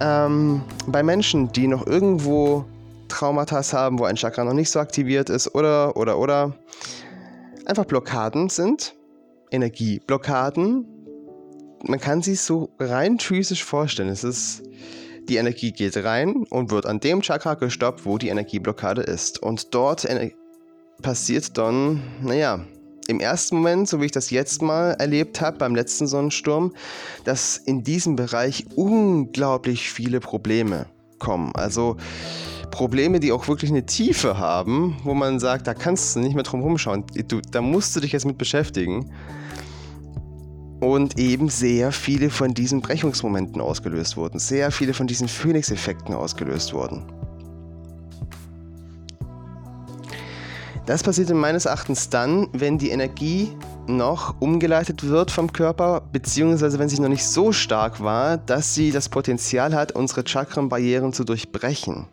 Ähm, 0.00 0.62
bei 0.86 1.02
Menschen, 1.02 1.52
die 1.52 1.66
noch 1.66 1.86
irgendwo 1.86 2.64
Traumata 3.08 3.62
haben, 3.72 3.98
wo 3.98 4.04
ein 4.04 4.16
Chakra 4.16 4.44
noch 4.44 4.54
nicht 4.54 4.70
so 4.70 4.80
aktiviert 4.80 5.30
ist 5.30 5.54
oder, 5.54 5.96
oder, 5.96 6.18
oder 6.18 6.54
einfach 7.66 7.84
Blockaden 7.84 8.48
sind. 8.48 8.94
Energieblockaden. 9.50 10.86
Man 11.84 12.00
kann 12.00 12.22
sich 12.22 12.40
so 12.40 12.70
rein 12.78 13.18
physisch 13.18 13.64
vorstellen. 13.64 14.08
Es 14.08 14.24
ist, 14.24 14.62
die 15.28 15.36
Energie 15.36 15.72
geht 15.72 15.96
rein 15.96 16.44
und 16.50 16.70
wird 16.70 16.86
an 16.86 17.00
dem 17.00 17.22
Chakra 17.22 17.54
gestoppt, 17.54 18.04
wo 18.04 18.18
die 18.18 18.28
Energieblockade 18.28 19.02
ist. 19.02 19.42
Und 19.42 19.74
dort 19.74 20.06
passiert 21.02 21.56
dann, 21.58 22.02
naja, 22.22 22.64
im 23.08 23.20
ersten 23.20 23.56
Moment, 23.56 23.88
so 23.88 24.00
wie 24.00 24.06
ich 24.06 24.12
das 24.12 24.30
jetzt 24.30 24.62
mal 24.62 24.92
erlebt 24.92 25.40
habe, 25.40 25.58
beim 25.58 25.74
letzten 25.74 26.06
Sonnensturm, 26.06 26.72
dass 27.24 27.56
in 27.56 27.82
diesem 27.82 28.16
Bereich 28.16 28.66
unglaublich 28.76 29.90
viele 29.90 30.20
Probleme 30.20 30.86
kommen. 31.18 31.52
Also 31.54 31.96
Probleme, 32.70 33.20
die 33.20 33.32
auch 33.32 33.46
wirklich 33.48 33.70
eine 33.70 33.86
Tiefe 33.86 34.38
haben, 34.38 34.96
wo 35.04 35.14
man 35.14 35.40
sagt, 35.40 35.66
da 35.66 35.74
kannst 35.74 36.16
du 36.16 36.20
nicht 36.20 36.34
mehr 36.34 36.44
drum 36.44 36.62
rumschauen. 36.62 37.04
Du, 37.28 37.40
da 37.40 37.60
musst 37.60 37.94
du 37.94 38.00
dich 38.00 38.12
jetzt 38.12 38.24
mit 38.24 38.38
beschäftigen. 38.38 39.12
Und 40.82 41.16
eben 41.16 41.48
sehr 41.48 41.92
viele 41.92 42.28
von 42.28 42.54
diesen 42.54 42.80
Brechungsmomenten 42.80 43.60
ausgelöst 43.60 44.16
wurden. 44.16 44.40
Sehr 44.40 44.72
viele 44.72 44.94
von 44.94 45.06
diesen 45.06 45.28
Phoenix-Effekten 45.28 46.12
ausgelöst 46.12 46.74
wurden. 46.74 47.04
Das 50.84 51.04
passiert 51.04 51.30
meines 51.30 51.66
Erachtens 51.66 52.10
dann, 52.10 52.48
wenn 52.52 52.78
die 52.78 52.90
Energie 52.90 53.56
noch 53.86 54.34
umgeleitet 54.40 55.06
wird 55.06 55.30
vom 55.30 55.52
Körper, 55.52 56.02
beziehungsweise 56.12 56.80
wenn 56.80 56.88
sie 56.88 57.00
noch 57.00 57.08
nicht 57.08 57.26
so 57.26 57.52
stark 57.52 58.02
war, 58.02 58.36
dass 58.36 58.74
sie 58.74 58.90
das 58.90 59.08
Potenzial 59.08 59.76
hat, 59.76 59.92
unsere 59.92 60.26
Chakrenbarrieren 60.26 61.12
zu 61.12 61.22
durchbrechen. 61.22 62.08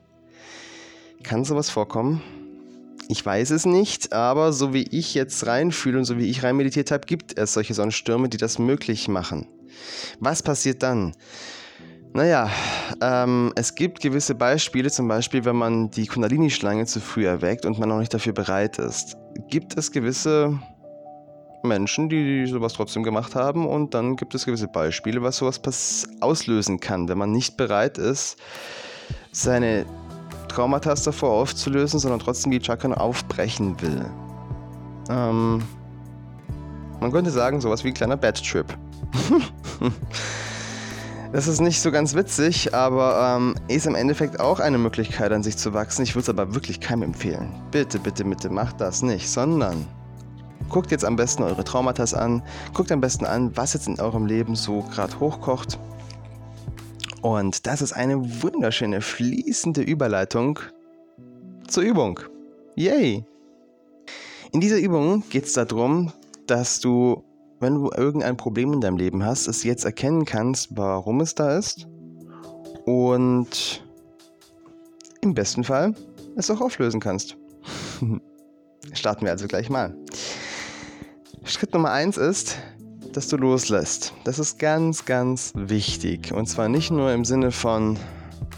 Kann 1.24 1.44
sowas 1.44 1.72
vorkommen? 1.72 2.22
Ich 3.08 3.26
weiß 3.26 3.52
es 3.52 3.66
nicht, 3.66 4.14
aber 4.14 4.54
so 4.54 4.74
wie 4.74 4.84
ich 4.92 5.14
jetzt 5.14 5.48
reinfühle 5.48 5.98
und 5.98 6.06
so 6.06 6.18
wie 6.18 6.30
ich 6.30 6.44
rein 6.44 6.58
meditiert 6.58 6.92
habe, 6.92 7.06
gibt 7.06 7.38
es 7.38 7.54
solche 7.54 7.74
Sonnenstürme, 7.74 8.30
die 8.30 8.38
das 8.38 8.60
möglich 8.60 9.08
machen. 9.08 9.48
Was 10.20 10.44
passiert 10.44 10.84
dann? 10.84 11.14
Naja, 12.14 12.50
ähm, 13.02 13.54
es 13.56 13.76
gibt 13.76 14.02
gewisse 14.02 14.34
Beispiele, 14.34 14.90
zum 14.90 15.08
Beispiel, 15.08 15.46
wenn 15.46 15.56
man 15.56 15.92
die 15.92 16.08
Kundalini-Schlange 16.08 16.86
zu 16.86 17.00
früh 17.00 17.26
erweckt 17.26 17.66
und 17.66 17.78
man 17.78 17.90
noch 17.90 18.00
nicht 18.00 18.14
dafür 18.14 18.34
bereit 18.34 18.80
ist. 18.80 19.16
Gibt 19.48 19.78
es 19.78 19.92
gewisse 19.92 20.60
Menschen, 21.64 22.10
die 22.10 22.48
sowas 22.48 22.74
trotzdem 22.74 23.04
gemacht 23.04 23.36
haben 23.36 23.68
und 23.68 23.94
dann 23.94 24.16
gibt 24.16 24.34
es 24.34 24.46
gewisse 24.46 24.68
Beispiele, 24.68 25.22
was 25.22 25.38
sowas 25.38 25.62
auslösen 26.20 26.80
kann, 26.80 27.08
wenn 27.10 27.18
man 27.18 27.32
nicht 27.32 27.58
bereit 27.58 27.98
ist, 27.98 28.38
seine 29.32 29.86
Traumata 30.60 30.94
davor 30.94 31.30
aufzulösen, 31.32 32.02
sondern 32.02 32.20
trotzdem 32.20 32.52
die 32.52 32.62
Chakren 32.62 32.94
aufbrechen 32.94 33.80
will. 33.80 34.06
Ähm, 35.10 35.64
man 37.00 37.12
könnte 37.14 37.32
sagen, 37.32 37.62
sowas 37.62 37.86
wie 37.86 37.88
ein 37.88 37.94
kleiner 37.94 38.18
Bad 38.18 38.46
Trip. 38.46 38.66
das 41.32 41.48
ist 41.48 41.62
nicht 41.62 41.80
so 41.80 41.92
ganz 41.92 42.14
witzig, 42.14 42.76
aber 42.76 43.38
ähm, 43.38 43.56
ist 43.70 43.88
im 43.88 43.96
Endeffekt 43.96 44.42
auch 44.42 44.60
eine 44.60 44.78
Möglichkeit, 44.78 45.32
an 45.32 45.44
sich 45.44 45.56
zu 45.56 45.74
wachsen. 45.74 46.04
Ich 46.04 46.14
würde 46.16 46.24
es 46.24 46.30
aber 46.30 46.54
wirklich 46.54 46.82
keinem 46.82 47.04
empfehlen. 47.04 47.54
Bitte, 47.72 47.98
bitte, 47.98 48.26
bitte 48.26 48.50
macht 48.50 48.82
das 48.82 49.02
nicht, 49.02 49.30
sondern 49.30 49.86
guckt 50.68 50.92
jetzt 50.92 51.06
am 51.06 51.16
besten 51.16 51.44
eure 51.44 51.64
Traumata 51.64 52.04
an, 52.18 52.44
guckt 52.74 52.92
am 52.92 53.00
besten 53.00 53.26
an, 53.26 53.56
was 53.56 53.76
jetzt 53.76 53.88
in 53.88 53.98
eurem 53.98 54.26
Leben 54.26 54.58
so 54.58 54.82
gerade 54.94 55.18
hochkocht 55.22 55.80
und 57.22 57.66
das 57.68 57.82
ist 57.82 57.94
eine 57.94 58.42
wunderschöne 58.42 59.02
fließende 59.02 59.82
Überleitung 59.82 60.60
zur 61.68 61.84
Übung. 61.84 62.20
Yay! 62.76 63.26
In 64.52 64.62
dieser 64.62 64.80
Übung 64.80 65.24
geht 65.30 65.46
es 65.46 65.54
darum, 65.54 66.12
dass 66.48 66.80
du, 66.80 67.24
wenn 67.60 67.76
du 67.76 67.92
irgendein 67.96 68.38
Problem 68.38 68.74
in 68.74 68.82
deinem 68.82 68.98
Leben 68.98 69.24
hast, 69.24 69.48
es 69.48 69.64
jetzt 69.64 69.86
erkennen 69.86 70.26
kannst, 70.26 70.76
warum 70.76 71.22
es 71.22 71.36
da 71.36 71.58
ist 71.58 71.88
und 72.86 73.84
im 75.22 75.34
besten 75.34 75.64
Fall 75.64 75.94
es 76.36 76.50
auch 76.50 76.62
auflösen 76.62 77.00
kannst. 77.00 77.38
Starten 78.94 79.26
wir 79.26 79.32
also 79.32 79.48
gleich 79.48 79.70
mal. 79.70 79.96
Schritt 81.44 81.74
Nummer 81.74 81.92
1 81.92 82.18
ist, 82.18 82.58
dass 83.16 83.28
du 83.28 83.38
loslässt. 83.38 84.14
Das 84.24 84.40
ist 84.40 84.60
ganz, 84.60 85.06
ganz 85.06 85.52
wichtig. 85.56 86.32
Und 86.34 86.48
zwar 86.48 86.70
nicht 86.70 86.92
nur 86.92 87.12
im 87.12 87.26
Sinne 87.26 87.52
von, 87.52 87.98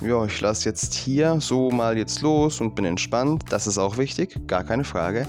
ja, 0.02 0.26
ich 0.26 0.40
lasse 0.42 0.68
jetzt 0.68 0.94
hier 0.94 1.40
so 1.40 1.72
mal 1.72 1.98
jetzt 1.98 2.22
los 2.22 2.62
und 2.62 2.76
bin 2.76 2.86
entspannt. 2.86 3.44
Das 3.50 3.68
ist 3.68 3.78
auch 3.78 3.98
wichtig, 3.98 4.48
gar 4.48 4.64
keine 4.64 4.84
Frage. 4.84 5.28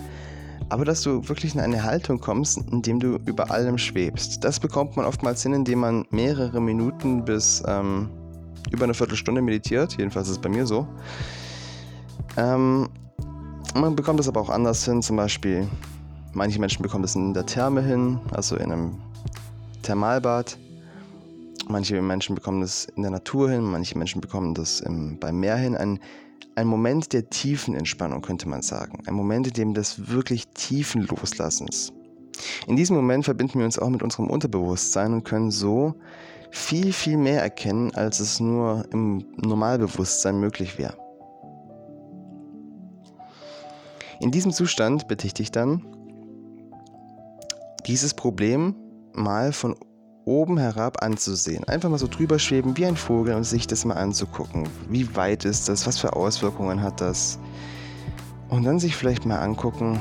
Aber 0.68 0.85
dass 0.85 1.02
du 1.02 1.28
wirklich 1.28 1.54
in 1.54 1.61
eine 1.61 1.82
Haltung 1.82 2.20
kommst, 2.20 2.58
in 2.70 2.82
dem 2.82 2.98
du 2.98 3.18
über 3.26 3.50
allem 3.50 3.78
schwebst. 3.78 4.42
Das 4.42 4.58
bekommt 4.58 4.96
man 4.96 5.04
oftmals 5.04 5.42
hin, 5.42 5.52
indem 5.52 5.80
man 5.80 6.06
mehrere 6.11 6.61
Minuten 6.61 7.24
bis 7.24 7.62
ähm, 7.66 8.08
über 8.70 8.85
eine 8.85 8.94
Viertelstunde 8.94 9.42
meditiert. 9.42 9.96
Jedenfalls 9.98 10.28
ist 10.28 10.37
es 10.37 10.40
bei 10.40 10.48
mir 10.48 10.66
so. 10.66 10.87
Ähm, 12.37 12.88
man 13.74 13.96
bekommt 13.96 14.20
es 14.20 14.28
aber 14.28 14.40
auch 14.40 14.50
anders 14.50 14.85
hin, 14.85 15.02
zum 15.02 15.16
Beispiel 15.16 15.68
manche 16.35 16.61
Menschen 16.61 16.82
bekommen 16.82 17.04
es 17.04 17.14
in 17.14 17.35
der 17.35 17.46
Therme 17.46 17.82
hin, 17.82 18.18
also 18.32 18.56
in 18.56 18.72
einem 18.72 18.98
Thermalbad. 19.83 20.57
Manche 21.68 22.01
Menschen 22.01 22.35
bekommen 22.35 22.61
das 22.61 22.87
in 22.97 23.03
der 23.03 23.11
Natur 23.11 23.51
hin, 23.51 23.62
manche 23.62 23.97
Menschen 23.97 24.21
bekommen 24.21 24.55
das 24.55 24.81
im, 24.81 25.18
beim 25.18 25.38
Meer 25.38 25.57
hin. 25.57 25.77
Ein, 25.77 26.01
ein 26.55 26.66
Moment 26.66 27.12
der 27.12 27.31
tiefen 27.31 27.75
Entspannung, 27.75 28.23
könnte 28.23 28.49
man 28.49 28.62
sagen. 28.62 29.03
Ein 29.07 29.14
Moment, 29.14 29.47
in 29.47 29.53
dem 29.53 29.75
des 29.75 30.09
wirklich 30.09 30.49
tiefen 30.49 31.03
Loslassens. 31.03 31.92
In 32.66 32.77
diesem 32.77 32.97
Moment 32.97 33.25
verbinden 33.25 33.59
wir 33.59 33.64
uns 33.64 33.79
auch 33.79 33.88
mit 33.88 34.03
unserem 34.03 34.29
Unterbewusstsein 34.29 35.12
und 35.12 35.25
können 35.25 35.51
so 35.51 35.95
viel, 36.51 36.92
viel 36.92 37.16
mehr 37.16 37.42
erkennen, 37.42 37.95
als 37.95 38.21
es 38.21 38.40
nur 38.40 38.85
im 38.92 39.25
Normalbewusstsein 39.37 40.38
möglich 40.38 40.79
wäre. 40.79 40.97
In 44.21 44.31
diesem 44.31 44.53
Zustand 44.53 45.09
bitte 45.09 45.27
ich 45.27 45.35
dich 45.35 45.51
dann, 45.51 45.85
dieses 47.87 48.14
Problem 48.14 48.77
mal 49.14 49.53
von 49.53 49.77
oben 50.25 50.59
herab 50.59 51.03
anzusehen. 51.03 51.64
Einfach 51.64 51.88
mal 51.88 51.98
so 51.98 52.07
drüber 52.07 52.38
schweben 52.38 52.77
wie 52.77 52.87
ein 52.87 52.96
Vogel 52.96 53.35
und 53.35 53.44
sich 53.44 53.66
das 53.66 53.85
mal 53.85 53.94
anzugucken. 53.94 54.68
Wie 54.88 55.14
weit 55.16 55.44
ist 55.44 55.68
das? 55.68 55.87
Was 55.87 55.98
für 55.98 56.14
Auswirkungen 56.14 56.83
hat 56.83 57.01
das? 57.01 57.38
Und 58.48 58.64
dann 58.64 58.79
sich 58.79 58.96
vielleicht 58.96 59.27
mal 59.27 59.38
angucken, 59.38 59.98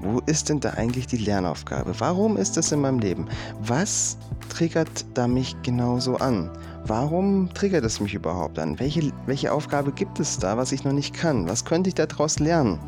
wo 0.00 0.20
ist 0.26 0.48
denn 0.48 0.60
da 0.60 0.70
eigentlich 0.70 1.06
die 1.06 1.18
Lernaufgabe? 1.18 1.98
Warum 1.98 2.36
ist 2.36 2.56
das 2.56 2.72
in 2.72 2.80
meinem 2.80 2.98
Leben? 2.98 3.28
Was 3.60 4.16
triggert 4.48 5.04
da 5.14 5.28
mich 5.28 5.54
genauso 5.62 6.16
an? 6.16 6.50
Warum 6.86 7.52
triggert 7.52 7.84
es 7.84 8.00
mich 8.00 8.14
überhaupt 8.14 8.58
an? 8.58 8.78
Welche, 8.80 9.12
welche 9.26 9.52
Aufgabe 9.52 9.92
gibt 9.92 10.18
es 10.18 10.38
da, 10.38 10.56
was 10.56 10.72
ich 10.72 10.84
noch 10.84 10.92
nicht 10.92 11.14
kann? 11.14 11.48
Was 11.48 11.64
könnte 11.64 11.88
ich 11.88 11.94
daraus 11.94 12.38
lernen? 12.38 12.78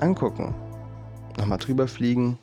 Angucken 0.00 0.54
nochmal 1.38 1.58
drüber 1.58 1.88
fliegen. 1.88 2.38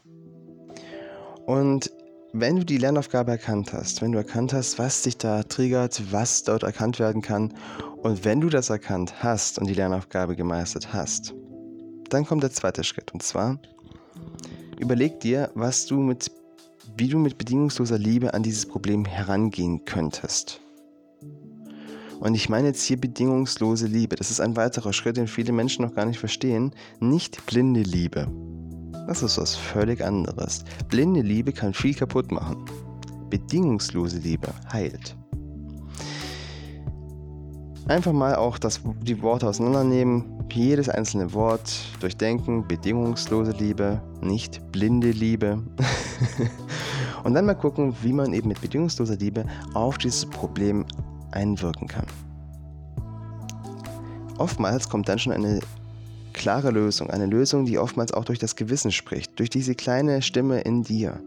Und 1.46 1.92
wenn 2.36 2.56
du 2.56 2.66
die 2.66 2.78
Lernaufgabe 2.78 3.32
erkannt 3.32 3.74
hast, 3.74 4.02
wenn 4.02 4.12
du 4.12 4.18
erkannt 4.18 4.54
hast, 4.54 4.80
was 4.80 5.04
dich 5.04 5.18
da 5.18 5.44
triggert, 5.44 6.02
was 6.12 6.44
dort 6.44 6.64
erkannt 6.64 7.00
werden 7.00 7.22
kann, 7.22 7.54
und 8.02 8.26
wenn 8.26 8.42
du 8.42 8.50
das 8.50 8.70
erkannt 8.70 9.24
hast 9.24 9.60
und 9.60 9.68
die 9.68 9.74
Lernaufgabe 9.74 10.36
gemeistert 10.36 10.94
hast, 10.94 11.34
dann 12.10 12.26
kommt 12.26 12.44
der 12.44 12.52
zweite 12.52 12.84
Schritt. 12.84 13.14
Und 13.14 13.24
zwar, 13.24 13.60
überleg 14.80 15.20
dir, 15.20 15.52
was 15.54 15.86
du 15.86 16.00
mit, 16.00 16.32
wie 16.98 17.08
du 17.08 17.18
mit 17.18 17.38
bedingungsloser 17.38 17.98
Liebe 17.98 18.34
an 18.34 18.44
dieses 18.44 18.66
Problem 18.66 19.06
herangehen 19.06 19.86
könntest. 19.86 20.60
Und 22.20 22.36
ich 22.36 22.50
meine 22.50 22.68
jetzt 22.68 22.84
hier 22.84 23.00
bedingungslose 23.00 23.88
Liebe. 23.88 24.16
Das 24.16 24.32
ist 24.32 24.40
ein 24.40 24.56
weiterer 24.56 24.94
Schritt, 24.94 25.18
den 25.18 25.28
viele 25.28 25.52
Menschen 25.52 25.86
noch 25.86 25.94
gar 25.94 26.06
nicht 26.06 26.20
verstehen. 26.20 26.74
Nicht 27.00 27.46
blinde 27.46 27.82
Liebe. 27.82 28.28
Das 29.08 29.22
ist 29.22 29.38
was 29.38 29.56
völlig 29.56 30.04
anderes. 30.04 30.64
Blinde 30.88 31.22
Liebe 31.22 31.52
kann 31.52 31.74
viel 31.74 31.94
kaputt 31.94 32.32
machen. 32.32 32.66
Bedingungslose 33.30 34.20
Liebe 34.20 34.48
heilt. 34.72 35.16
Einfach 37.88 38.14
mal 38.14 38.36
auch 38.36 38.58
das, 38.58 38.80
die 39.02 39.22
Worte 39.22 39.48
auseinandernehmen, 39.48 40.24
jedes 40.50 40.88
einzelne 40.88 41.34
Wort 41.34 41.84
durchdenken, 42.00 42.66
bedingungslose 42.66 43.52
Liebe, 43.52 44.02
nicht 44.22 44.62
blinde 44.72 45.12
Liebe. 45.12 45.62
Und 47.24 47.34
dann 47.34 47.46
mal 47.46 47.56
gucken, 47.56 47.94
wie 48.02 48.14
man 48.14 48.32
eben 48.34 48.48
mit 48.48 48.62
bedingungsloser 48.62 49.18
Liebe 49.18 49.46
auf 49.74 49.98
dieses 49.98 50.26
Problem 50.26 50.86
einwirken 51.32 51.88
kann. 51.88 52.06
Oftmals 54.38 54.88
kommt 54.88 55.10
dann 55.10 55.20
schon 55.20 55.34
eine 55.34 55.60
klare 56.34 56.72
Lösung, 56.72 57.10
eine 57.10 57.26
Lösung, 57.26 57.66
die 57.66 57.78
oftmals 57.78 58.14
auch 58.14 58.26
durch 58.26 58.40
das 58.40 58.56
Gewissen 58.56 58.92
spricht, 58.92 59.40
durch 59.40 59.50
diese 59.50 59.76
kleine 59.76 60.22
Stimme 60.22 60.62
in 60.62 60.84
dir. 60.84 61.22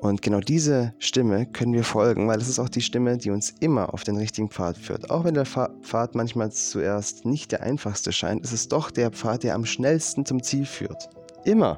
Und 0.00 0.22
genau 0.22 0.40
diese 0.40 0.94
Stimme 0.98 1.44
können 1.44 1.74
wir 1.74 1.84
folgen, 1.84 2.26
weil 2.26 2.40
es 2.40 2.48
ist 2.48 2.58
auch 2.58 2.70
die 2.70 2.80
Stimme, 2.80 3.18
die 3.18 3.30
uns 3.30 3.50
immer 3.60 3.92
auf 3.92 4.02
den 4.02 4.16
richtigen 4.16 4.48
Pfad 4.48 4.78
führt. 4.78 5.10
Auch 5.10 5.24
wenn 5.24 5.34
der 5.34 5.44
Pfad 5.44 6.14
manchmal 6.14 6.50
zuerst 6.50 7.26
nicht 7.26 7.52
der 7.52 7.62
einfachste 7.62 8.10
scheint, 8.10 8.42
ist 8.42 8.52
es 8.52 8.68
doch 8.68 8.90
der 8.90 9.10
Pfad, 9.10 9.42
der 9.42 9.54
am 9.54 9.66
schnellsten 9.66 10.24
zum 10.24 10.42
Ziel 10.42 10.64
führt. 10.64 11.10
Immer. 11.44 11.76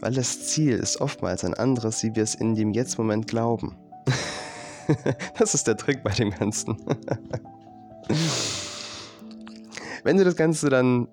Weil 0.00 0.14
das 0.14 0.46
Ziel 0.46 0.76
ist 0.76 1.02
oftmals 1.02 1.44
ein 1.44 1.52
anderes, 1.52 2.02
wie 2.02 2.16
wir 2.16 2.22
es 2.22 2.34
in 2.34 2.54
dem 2.54 2.72
Jetzt-Moment 2.72 3.26
glauben. 3.26 3.76
das 5.38 5.52
ist 5.52 5.66
der 5.66 5.76
Trick 5.76 6.02
bei 6.02 6.12
dem 6.12 6.30
Ganzen. 6.30 6.78
Wenn 10.02 10.16
du 10.16 10.24
das 10.24 10.36
Ganze 10.36 10.70
dann 10.70 11.08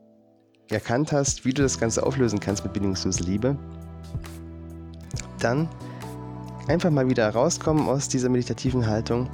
erkannt 0.70 1.12
hast, 1.12 1.46
wie 1.46 1.54
du 1.54 1.62
das 1.62 1.80
Ganze 1.80 2.06
auflösen 2.06 2.40
kannst 2.40 2.64
mit 2.64 2.74
bedingungsloser 2.74 3.24
Liebe, 3.24 3.58
dann 5.40 5.68
einfach 6.68 6.90
mal 6.90 7.08
wieder 7.10 7.30
rauskommen 7.30 7.88
aus 7.88 8.08
dieser 8.08 8.30
meditativen 8.30 8.86
Haltung. 8.88 9.30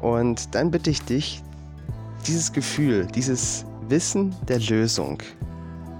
Und 0.00 0.54
dann 0.54 0.70
bitte 0.70 0.90
ich 0.90 1.02
dich, 1.02 1.42
dieses 2.26 2.52
Gefühl, 2.52 3.06
dieses 3.06 3.64
Wissen 3.88 4.34
der 4.48 4.58
Lösung 4.58 5.22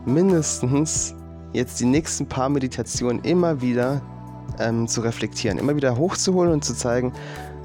mindestens 0.06 1.14
jetzt 1.52 1.80
die 1.80 1.84
nächsten 1.84 2.26
paar 2.26 2.48
Meditationen 2.48 3.22
immer 3.22 3.60
wieder 3.60 4.02
ähm, 4.58 4.86
zu 4.88 5.00
reflektieren, 5.00 5.58
immer 5.58 5.76
wieder 5.76 5.96
hochzuholen 5.96 6.52
und 6.52 6.64
zu 6.64 6.74
zeigen, 6.74 7.12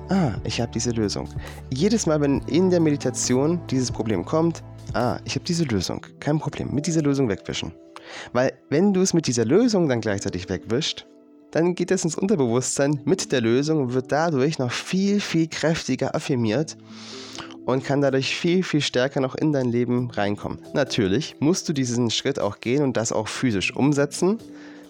ah, 0.09 0.31
ich 0.43 0.61
habe 0.61 0.71
diese 0.71 0.91
Lösung. 0.91 1.27
Jedes 1.71 2.05
Mal, 2.05 2.21
wenn 2.21 2.39
in 2.41 2.69
der 2.69 2.79
Meditation 2.79 3.59
dieses 3.69 3.91
Problem 3.91 4.25
kommt, 4.25 4.63
ah, 4.93 5.19
ich 5.25 5.35
habe 5.35 5.45
diese 5.45 5.63
Lösung, 5.63 6.05
kein 6.19 6.39
Problem, 6.39 6.73
mit 6.73 6.87
dieser 6.87 7.01
Lösung 7.01 7.29
wegwischen. 7.29 7.73
Weil 8.33 8.53
wenn 8.69 8.93
du 8.93 9.01
es 9.01 9.13
mit 9.13 9.27
dieser 9.27 9.45
Lösung 9.45 9.87
dann 9.87 10.01
gleichzeitig 10.01 10.49
wegwischt, 10.49 11.05
dann 11.51 11.75
geht 11.75 11.91
es 11.91 12.03
ins 12.03 12.15
Unterbewusstsein 12.15 13.01
mit 13.03 13.31
der 13.31 13.41
Lösung 13.41 13.81
und 13.81 13.93
wird 13.93 14.11
dadurch 14.11 14.57
noch 14.57 14.71
viel, 14.71 15.19
viel 15.19 15.47
kräftiger 15.47 16.15
affirmiert 16.15 16.77
und 17.65 17.83
kann 17.83 18.01
dadurch 18.01 18.35
viel, 18.35 18.63
viel 18.63 18.81
stärker 18.81 19.19
noch 19.21 19.35
in 19.35 19.51
dein 19.51 19.69
Leben 19.69 20.09
reinkommen. 20.11 20.59
Natürlich 20.73 21.35
musst 21.39 21.67
du 21.69 21.73
diesen 21.73 22.09
Schritt 22.09 22.39
auch 22.39 22.59
gehen 22.59 22.83
und 22.83 22.97
das 22.97 23.11
auch 23.11 23.27
physisch 23.27 23.75
umsetzen. 23.75 24.39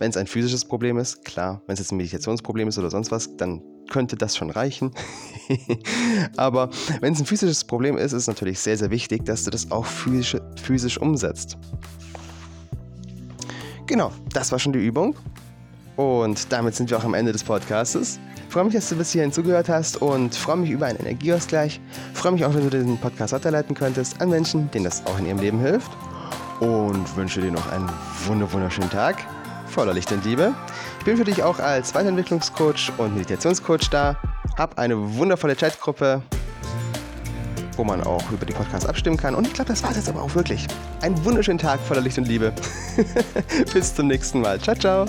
Wenn 0.02 0.10
es 0.10 0.18
ein 0.18 0.26
physisches 0.26 0.66
Problem 0.66 0.98
ist, 0.98 1.24
klar, 1.26 1.62
wenn 1.68 1.74
es 1.74 1.80
jetzt 1.80 1.92
ein 1.92 1.98
Meditationsproblem 1.98 2.68
ist 2.68 2.80
oder 2.80 2.90
sonst 2.90 3.12
was, 3.12 3.38
dann 3.38 3.62
könnte 3.88 4.16
das 4.16 4.36
schon 4.36 4.50
reichen. 4.50 4.90
Aber 6.38 6.72
wenn 7.02 7.14
es 7.14 7.20
ein 7.20 7.28
physisches 7.28 7.64
Problem 7.64 7.98
ist, 7.98 8.06
ist 8.06 8.24
es 8.24 8.28
natürlich 8.28 8.60
sehr, 8.60 8.76
sehr 8.76 8.90
wichtig, 8.90 9.26
dass 9.26 9.44
du 9.44 9.52
das 9.52 9.70
auch 9.70 9.86
physisch, 9.86 10.38
physisch 10.60 10.98
umsetzt. 10.98 11.56
Genau, 13.86 14.12
das 14.34 14.52
war 14.52 14.58
schon 14.58 14.74
die 14.74 14.84
Übung. 14.84 15.16
Und 15.98 16.52
damit 16.52 16.74
sind 16.74 16.90
wir 16.90 16.98
auch 16.98 17.04
am 17.04 17.14
Ende 17.14 17.32
des 17.32 17.44
Podcasts. 17.44 18.20
Freue 18.50 18.64
mich, 18.64 18.74
dass 18.74 18.90
du 18.90 18.96
bis 18.96 19.12
hierhin 19.12 19.32
zugehört 19.32 19.70
hast 19.70 20.02
und 20.02 20.34
freue 20.34 20.58
mich 20.58 20.72
über 20.72 20.88
einen 20.88 20.98
Energieausgleich. 20.98 21.80
Freue 22.16 22.32
mich 22.32 22.44
auch, 22.44 22.56
wenn 22.56 22.68
du 22.68 22.72
den 22.72 22.98
Podcast 22.98 23.34
weiterleiten 23.34 23.76
könntest 23.76 24.20
an 24.20 24.32
Menschen, 24.32 24.72
denen 24.72 24.86
das 24.86 25.06
auch 25.06 25.20
in 25.20 25.28
ihrem 25.28 25.38
Leben 25.38 25.60
hilft. 25.60 25.92
Und 26.60 27.16
wünsche 27.16 27.40
dir 27.40 27.52
noch 27.52 27.72
einen 27.72 27.88
wunderschönen 28.26 28.90
Tag 28.90 29.28
voller 29.72 29.94
Licht 29.94 30.12
und 30.12 30.24
Liebe. 30.26 30.54
Ich 31.00 31.06
bin 31.06 31.18
für 31.18 31.24
dich 31.24 31.42
auch 31.42 31.60
als 31.60 31.96
Weiterentwicklungscoach 31.96 32.92
und 32.98 33.16
Meditationscoach 33.16 33.90
da. 33.90 34.18
Hab 34.58 34.78
eine 34.78 35.16
wundervolle 35.16 35.56
Chatgruppe, 35.56 36.22
wo 37.78 37.84
man 37.84 38.04
auch 38.04 38.30
über 38.32 38.46
die 38.46 38.54
Podcasts 38.54 38.86
abstimmen 38.86 39.18
kann. 39.18 39.34
Und 39.34 39.48
ich 39.48 39.54
glaube, 39.54 39.70
das 39.70 39.82
war 39.82 39.92
es 39.92 39.98
jetzt 39.98 40.10
aber 40.10 40.22
auch 40.22 40.36
wirklich. 40.36 40.68
Einen 41.02 41.24
wunderschönen 41.26 41.60
Tag 41.60 41.80
voller 41.80 42.02
Licht 42.02 42.18
und 42.18 42.28
Liebe. 42.28 42.54
Bis 43.74 43.96
zum 43.96 44.08
nächsten 44.08 44.42
Mal. 44.42 44.60
Ciao, 44.60 44.76
ciao. 44.76 45.06